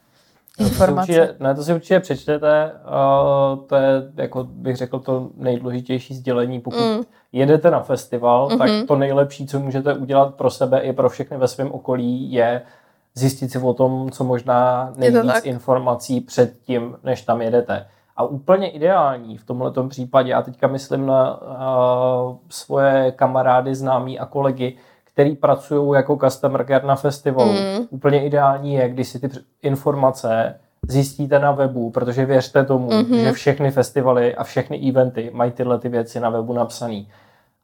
informace. 0.58 1.12
To 1.12 1.20
určitě, 1.22 1.44
ne, 1.44 1.54
to 1.54 1.62
si 1.62 1.74
určitě 1.74 2.00
přečtete. 2.00 2.72
Uh, 2.84 3.66
to 3.66 3.76
je, 3.76 4.02
jako 4.16 4.44
bych 4.44 4.76
řekl, 4.76 4.98
to 4.98 5.30
nejdůležitější 5.36 6.14
sdělení. 6.14 6.60
Pokud 6.60 6.96
mm. 6.96 7.02
jedete 7.32 7.70
na 7.70 7.80
festival, 7.80 8.48
mm-hmm. 8.48 8.58
tak 8.58 8.88
to 8.88 8.96
nejlepší, 8.96 9.46
co 9.46 9.60
můžete 9.60 9.94
udělat 9.94 10.34
pro 10.34 10.50
sebe 10.50 10.80
i 10.80 10.92
pro 10.92 11.08
všechny 11.08 11.36
ve 11.36 11.48
svém 11.48 11.72
okolí, 11.72 12.32
je 12.32 12.62
zjistit 13.14 13.52
si 13.52 13.58
o 13.58 13.74
tom, 13.74 14.10
co 14.10 14.24
možná 14.24 14.92
nejvíc 14.96 15.44
informací 15.44 16.20
před 16.20 16.58
tím, 16.62 16.96
než 17.04 17.22
tam 17.22 17.42
jedete. 17.42 17.86
A 18.16 18.24
úplně 18.24 18.70
ideální 18.70 19.38
v 19.38 19.44
tomto 19.44 19.88
případě, 19.88 20.30
já 20.30 20.42
teďka 20.42 20.66
myslím 20.66 21.06
na 21.06 21.40
uh, 21.40 22.36
svoje 22.48 23.12
kamarády, 23.12 23.74
známí 23.74 24.18
a 24.18 24.26
kolegy, 24.26 24.76
který 25.12 25.36
pracují 25.36 25.96
jako 25.96 26.16
customer 26.16 26.66
care 26.66 26.86
na 26.86 26.96
festivalu. 26.96 27.52
Mm. 27.52 27.86
Úplně 27.90 28.26
ideální 28.26 28.74
je, 28.74 28.88
když 28.88 29.08
si 29.08 29.18
ty 29.18 29.28
informace 29.62 30.60
zjistíte 30.88 31.38
na 31.38 31.52
webu, 31.52 31.90
protože 31.90 32.26
věřte 32.26 32.64
tomu, 32.64 32.90
mm-hmm. 32.90 33.22
že 33.22 33.32
všechny 33.32 33.70
festivaly 33.70 34.34
a 34.34 34.44
všechny 34.44 34.88
eventy 34.88 35.30
mají 35.34 35.52
tyhle 35.52 35.78
ty 35.78 35.88
věci 35.88 36.20
na 36.20 36.30
webu 36.30 36.52
napsané. 36.52 37.04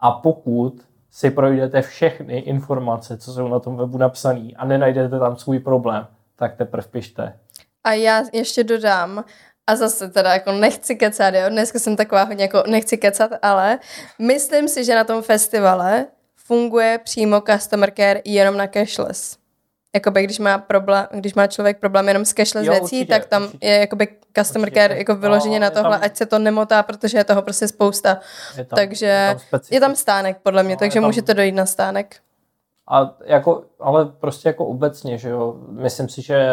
A 0.00 0.10
pokud 0.10 0.74
si 1.10 1.30
projdete 1.30 1.82
všechny 1.82 2.38
informace, 2.38 3.18
co 3.18 3.32
jsou 3.32 3.48
na 3.48 3.58
tom 3.58 3.76
webu 3.76 3.98
napsané 3.98 4.50
a 4.56 4.64
nenajdete 4.64 5.18
tam 5.18 5.36
svůj 5.36 5.58
problém, 5.58 6.06
tak 6.36 6.56
teprve 6.56 6.88
pište. 6.90 7.32
A 7.84 7.92
já 7.92 8.22
ještě 8.32 8.64
dodám, 8.64 9.24
a 9.66 9.76
zase 9.76 10.08
teda 10.08 10.32
jako 10.32 10.52
nechci 10.52 10.96
kecat, 10.96 11.34
jo? 11.34 11.48
dneska 11.48 11.78
jsem 11.78 11.96
taková 11.96 12.22
hodně 12.22 12.44
jako 12.44 12.62
nechci 12.66 12.96
kecat, 12.96 13.30
ale 13.42 13.78
myslím 14.18 14.68
si, 14.68 14.84
že 14.84 14.94
na 14.94 15.04
tom 15.04 15.22
festivale 15.22 16.06
funguje 16.48 17.00
přímo 17.04 17.40
customer 17.40 17.92
care 17.96 18.20
jenom 18.24 18.56
na 18.56 18.66
cashless. 18.66 19.36
Jakoby, 19.94 20.24
když 20.24 20.38
má, 20.38 20.58
problém, 20.58 21.06
když 21.14 21.34
má 21.34 21.46
člověk 21.46 21.78
problém 21.80 22.08
jenom 22.08 22.24
s 22.24 22.34
cashless 22.34 22.66
jo, 22.66 22.72
věcí, 22.72 22.84
určitě, 22.84 23.06
tak 23.06 23.26
tam 23.26 23.42
určitě. 23.42 23.66
je 23.66 23.78
jakoby 23.80 24.08
customer 24.38 24.68
určitě. 24.68 24.80
care 24.80 24.98
jako 24.98 25.14
vyloženě 25.16 25.60
no, 25.60 25.64
na 25.64 25.70
tohle, 25.70 25.96
tam, 25.96 26.04
ať 26.04 26.16
se 26.16 26.26
to 26.26 26.38
nemotá, 26.38 26.82
protože 26.82 27.18
je 27.18 27.24
toho 27.24 27.42
prostě 27.42 27.68
spousta. 27.68 28.18
Je 28.56 28.64
tam, 28.64 28.76
takže 28.76 29.06
je 29.06 29.36
tam, 29.50 29.60
je 29.70 29.80
tam 29.80 29.94
stánek 29.94 30.38
podle 30.42 30.62
mě, 30.62 30.74
no, 30.74 30.78
takže 30.78 31.00
tam, 31.00 31.04
můžete 31.04 31.34
dojít 31.34 31.52
na 31.52 31.66
stánek. 31.66 32.16
A 32.90 33.14
jako, 33.24 33.64
ale 33.80 34.06
prostě 34.06 34.48
jako 34.48 34.66
obecně, 34.66 35.18
že 35.18 35.28
jo, 35.28 35.56
myslím 35.70 36.08
si, 36.08 36.22
že 36.22 36.48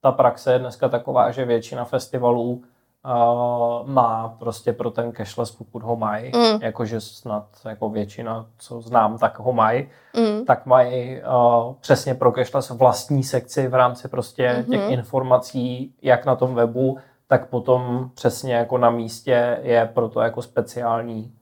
ta 0.00 0.12
praxe 0.12 0.52
je 0.52 0.58
dneska 0.58 0.88
taková, 0.88 1.30
že 1.30 1.44
většina 1.44 1.84
festivalů 1.84 2.62
uh, 3.04 3.88
má 3.88 4.28
prostě 4.38 4.72
pro 4.72 4.90
ten 4.90 5.12
cashless, 5.12 5.50
pokud 5.50 5.82
ho 5.82 5.96
mají, 5.96 6.32
mm. 6.34 6.62
jakože 6.62 7.00
snad 7.00 7.46
jako 7.64 7.88
většina, 7.88 8.46
co 8.58 8.80
znám, 8.80 9.18
tak 9.18 9.38
ho 9.38 9.52
mají, 9.52 9.88
mm. 10.16 10.44
tak 10.44 10.66
mají 10.66 11.20
uh, 11.22 11.74
přesně 11.80 12.14
pro 12.14 12.32
cashless 12.32 12.70
vlastní 12.70 13.22
sekci 13.22 13.68
v 13.68 13.74
rámci 13.74 14.08
prostě 14.08 14.48
mm-hmm. 14.48 14.70
těch 14.70 14.90
informací, 14.90 15.94
jak 16.02 16.26
na 16.26 16.36
tom 16.36 16.54
webu, 16.54 16.98
tak 17.26 17.48
potom 17.48 18.10
přesně 18.14 18.54
jako 18.54 18.78
na 18.78 18.90
místě 18.90 19.58
je 19.62 19.90
pro 19.94 20.08
to 20.08 20.20
jako 20.20 20.42
speciální 20.42 21.32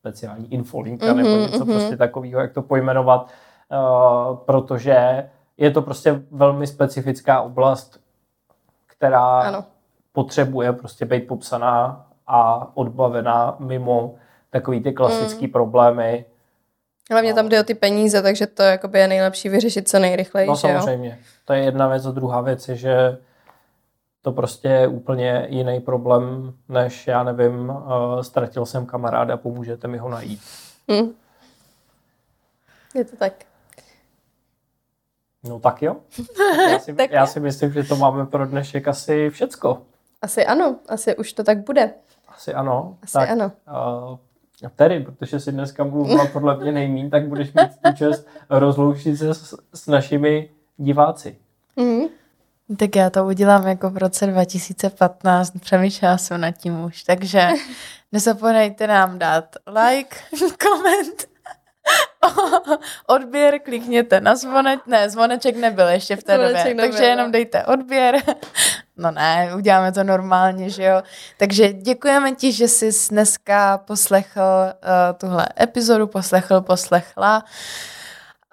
speciální 0.00 0.52
infolinka 0.52 1.06
mm-hmm, 1.06 1.16
nebo 1.16 1.28
něco 1.28 1.64
mm-hmm. 1.64 1.72
prostě 1.72 1.96
takového, 1.96 2.40
jak 2.40 2.52
to 2.52 2.62
pojmenovat, 2.62 3.30
uh, 3.72 4.36
protože 4.36 5.28
je 5.56 5.70
to 5.70 5.82
prostě 5.82 6.22
velmi 6.30 6.66
specifická 6.66 7.40
oblast, 7.40 8.00
která 8.86 9.40
ano. 9.40 9.64
Potřebuje 10.12 10.72
prostě 10.72 11.04
být 11.04 11.26
popsaná 11.26 12.06
a 12.26 12.70
odbavená 12.76 13.56
mimo 13.58 14.14
takový 14.50 14.80
ty 14.80 14.92
klasické 14.92 15.46
mm. 15.46 15.52
problémy. 15.52 16.24
Hlavně 17.10 17.34
tam 17.34 17.48
jde 17.48 17.60
o 17.60 17.64
ty 17.64 17.74
peníze, 17.74 18.22
takže 18.22 18.46
to 18.46 18.62
je 18.94 19.08
nejlepší 19.08 19.48
vyřešit 19.48 19.88
co 19.88 19.98
nejrychleji. 19.98 20.48
No 20.48 20.56
samozřejmě. 20.56 21.08
Jo? 21.08 21.14
To 21.44 21.52
je 21.52 21.64
jedna 21.64 21.88
věc 21.88 22.06
a 22.06 22.10
druhá 22.10 22.40
věc 22.40 22.68
je, 22.68 22.76
že 22.76 23.18
to 24.22 24.32
prostě 24.32 24.68
je 24.68 24.88
úplně 24.88 25.46
jiný 25.50 25.80
problém, 25.80 26.54
než 26.68 27.06
já 27.06 27.22
nevím, 27.22 27.70
uh, 27.70 28.20
ztratil 28.20 28.66
jsem 28.66 28.86
kamaráda, 28.86 29.36
pomůžete 29.36 29.88
mi 29.88 29.98
ho 29.98 30.08
najít. 30.08 30.40
Hmm. 30.88 31.12
Je 32.94 33.04
to 33.04 33.16
tak. 33.16 33.32
No 35.44 35.60
tak 35.60 35.82
jo. 35.82 35.96
Já 36.70 36.78
si, 36.78 36.94
tak 36.96 37.10
já 37.10 37.26
si 37.26 37.40
myslím, 37.40 37.72
že 37.72 37.84
to 37.84 37.96
máme 37.96 38.26
pro 38.26 38.46
dnešek 38.46 38.88
asi 38.88 39.30
všecko. 39.30 39.82
Asi 40.22 40.46
ano, 40.46 40.76
asi 40.88 41.16
už 41.16 41.32
to 41.32 41.44
tak 41.44 41.64
bude. 41.64 41.94
Asi 42.28 42.54
ano. 42.54 42.98
Asi 43.02 43.12
tak, 43.12 43.30
ano. 43.30 43.52
Uh, 43.68 44.18
tedy, 44.76 45.00
protože 45.00 45.40
si 45.40 45.52
dneska 45.52 45.84
mluvila 45.84 46.26
podle 46.26 46.56
mě 46.56 46.72
nejmín, 46.72 47.10
tak 47.10 47.28
budeš 47.28 47.52
mít 47.52 47.70
tu 47.82 47.92
čest 47.96 48.28
rozloučit 48.50 49.16
se 49.16 49.34
s, 49.34 49.54
s 49.74 49.86
našimi 49.86 50.50
diváci. 50.76 51.36
Mm-hmm. 51.76 52.08
Tak 52.76 52.96
já 52.96 53.10
to 53.10 53.26
udělám 53.26 53.66
jako 53.66 53.90
v 53.90 53.96
roce 53.96 54.26
2015, 54.26 55.52
přemýšlela 55.60 56.18
jsem 56.18 56.40
nad 56.40 56.50
tím 56.50 56.84
už, 56.84 57.02
takže 57.02 57.48
nezapomeňte 58.12 58.86
nám 58.86 59.18
dát 59.18 59.56
like, 59.66 60.16
koment, 60.68 61.28
odběr, 63.06 63.58
klikněte 63.58 64.20
na 64.20 64.36
zvoneč, 64.36 64.80
ne, 64.86 65.10
zvoneček 65.10 65.56
nebyl 65.56 65.88
ještě 65.88 66.16
v 66.16 66.24
té 66.24 66.34
zvoneček 66.34 66.58
době, 66.58 66.74
nebyl, 66.74 66.92
takže 66.92 67.04
jenom 67.04 67.26
no. 67.26 67.32
dejte 67.32 67.64
odběr. 67.64 68.16
No 69.00 69.10
ne, 69.10 69.50
uděláme 69.56 69.92
to 69.92 70.04
normálně, 70.04 70.70
že 70.70 70.84
jo. 70.84 71.02
Takže 71.36 71.72
děkujeme 71.72 72.32
ti, 72.32 72.52
že 72.52 72.68
jsi 72.68 72.90
dneska 73.10 73.78
poslechl 73.78 74.40
uh, 74.40 75.18
tuhle 75.18 75.46
epizodu, 75.60 76.06
poslechl, 76.06 76.60
poslechla. 76.60 77.44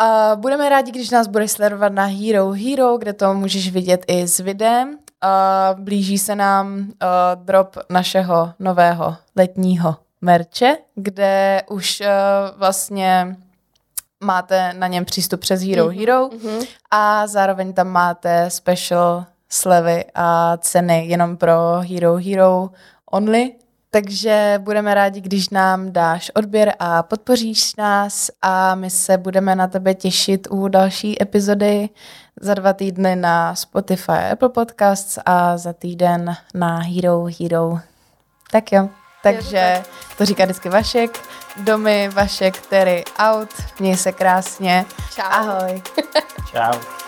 Uh, 0.02 0.40
budeme 0.40 0.70
rádi, 0.70 0.92
když 0.92 1.10
nás 1.10 1.28
budeš 1.28 1.52
sledovat 1.52 1.94
na 1.94 2.06
Hero 2.06 2.52
Hero, 2.52 2.98
kde 2.98 3.14
to 3.14 3.34
můžeš 3.34 3.72
vidět 3.72 4.06
i 4.08 4.28
s 4.28 4.40
videem. 4.40 4.90
Uh, 4.90 5.80
blíží 5.80 6.18
se 6.18 6.36
nám 6.36 6.78
uh, 6.78 6.88
drop 7.36 7.78
našeho 7.90 8.54
nového 8.60 9.16
letního 9.36 9.96
merče, 10.22 10.78
kde 10.96 11.62
už 11.70 12.00
uh, 12.00 12.08
vlastně 12.60 13.38
máte 14.24 14.74
na 14.74 14.88
něm 14.88 15.06
přístup 15.06 15.40
přes 15.40 15.62
Hero 15.62 15.86
mm-hmm. 15.86 16.00
Hero 16.00 16.28
mm-hmm. 16.28 16.68
a 16.92 17.28
zároveň 17.28 17.74
tam 17.74 17.88
máte 17.88 18.50
special 18.50 19.26
slevy 19.50 20.06
a 20.16 20.58
ceny 20.58 21.06
jenom 21.08 21.38
pro 21.38 21.54
Hero 21.80 22.16
Hero 22.16 22.70
only, 23.12 23.52
takže 23.92 24.56
budeme 24.58 24.94
rádi, 24.94 25.22
když 25.22 25.50
nám 25.50 25.92
dáš 25.92 26.32
odběr 26.36 26.74
a 26.80 27.04
podpoříš 27.04 27.76
nás 27.76 28.30
a 28.42 28.76
my 28.76 28.90
se 28.90 29.18
budeme 29.18 29.56
na 29.56 29.68
tebe 29.68 29.94
těšit 29.94 30.48
u 30.52 30.68
další 30.68 31.22
epizody 31.22 31.90
za 32.42 32.54
dva 32.54 32.74
týdny 32.74 33.16
na 33.16 33.56
Spotify 33.56 34.32
Apple 34.32 34.50
Podcasts 34.50 35.20
a 35.26 35.58
za 35.58 35.74
týden 35.74 36.36
na 36.54 36.78
Hero 36.78 37.26
Hero. 37.40 37.80
Tak 38.52 38.72
jo, 38.72 38.90
takže 39.24 39.84
to 40.18 40.26
říká 40.26 40.44
vždycky 40.44 40.70
Vašek. 40.70 41.20
Domy, 41.58 42.10
Vašek, 42.10 42.58
který 42.58 43.04
out. 43.20 43.50
Měj 43.80 43.98
se 43.98 44.12
krásně. 44.12 44.86
Čau. 45.16 45.24
Ahoj. 45.30 45.82
Čau. 46.52 47.07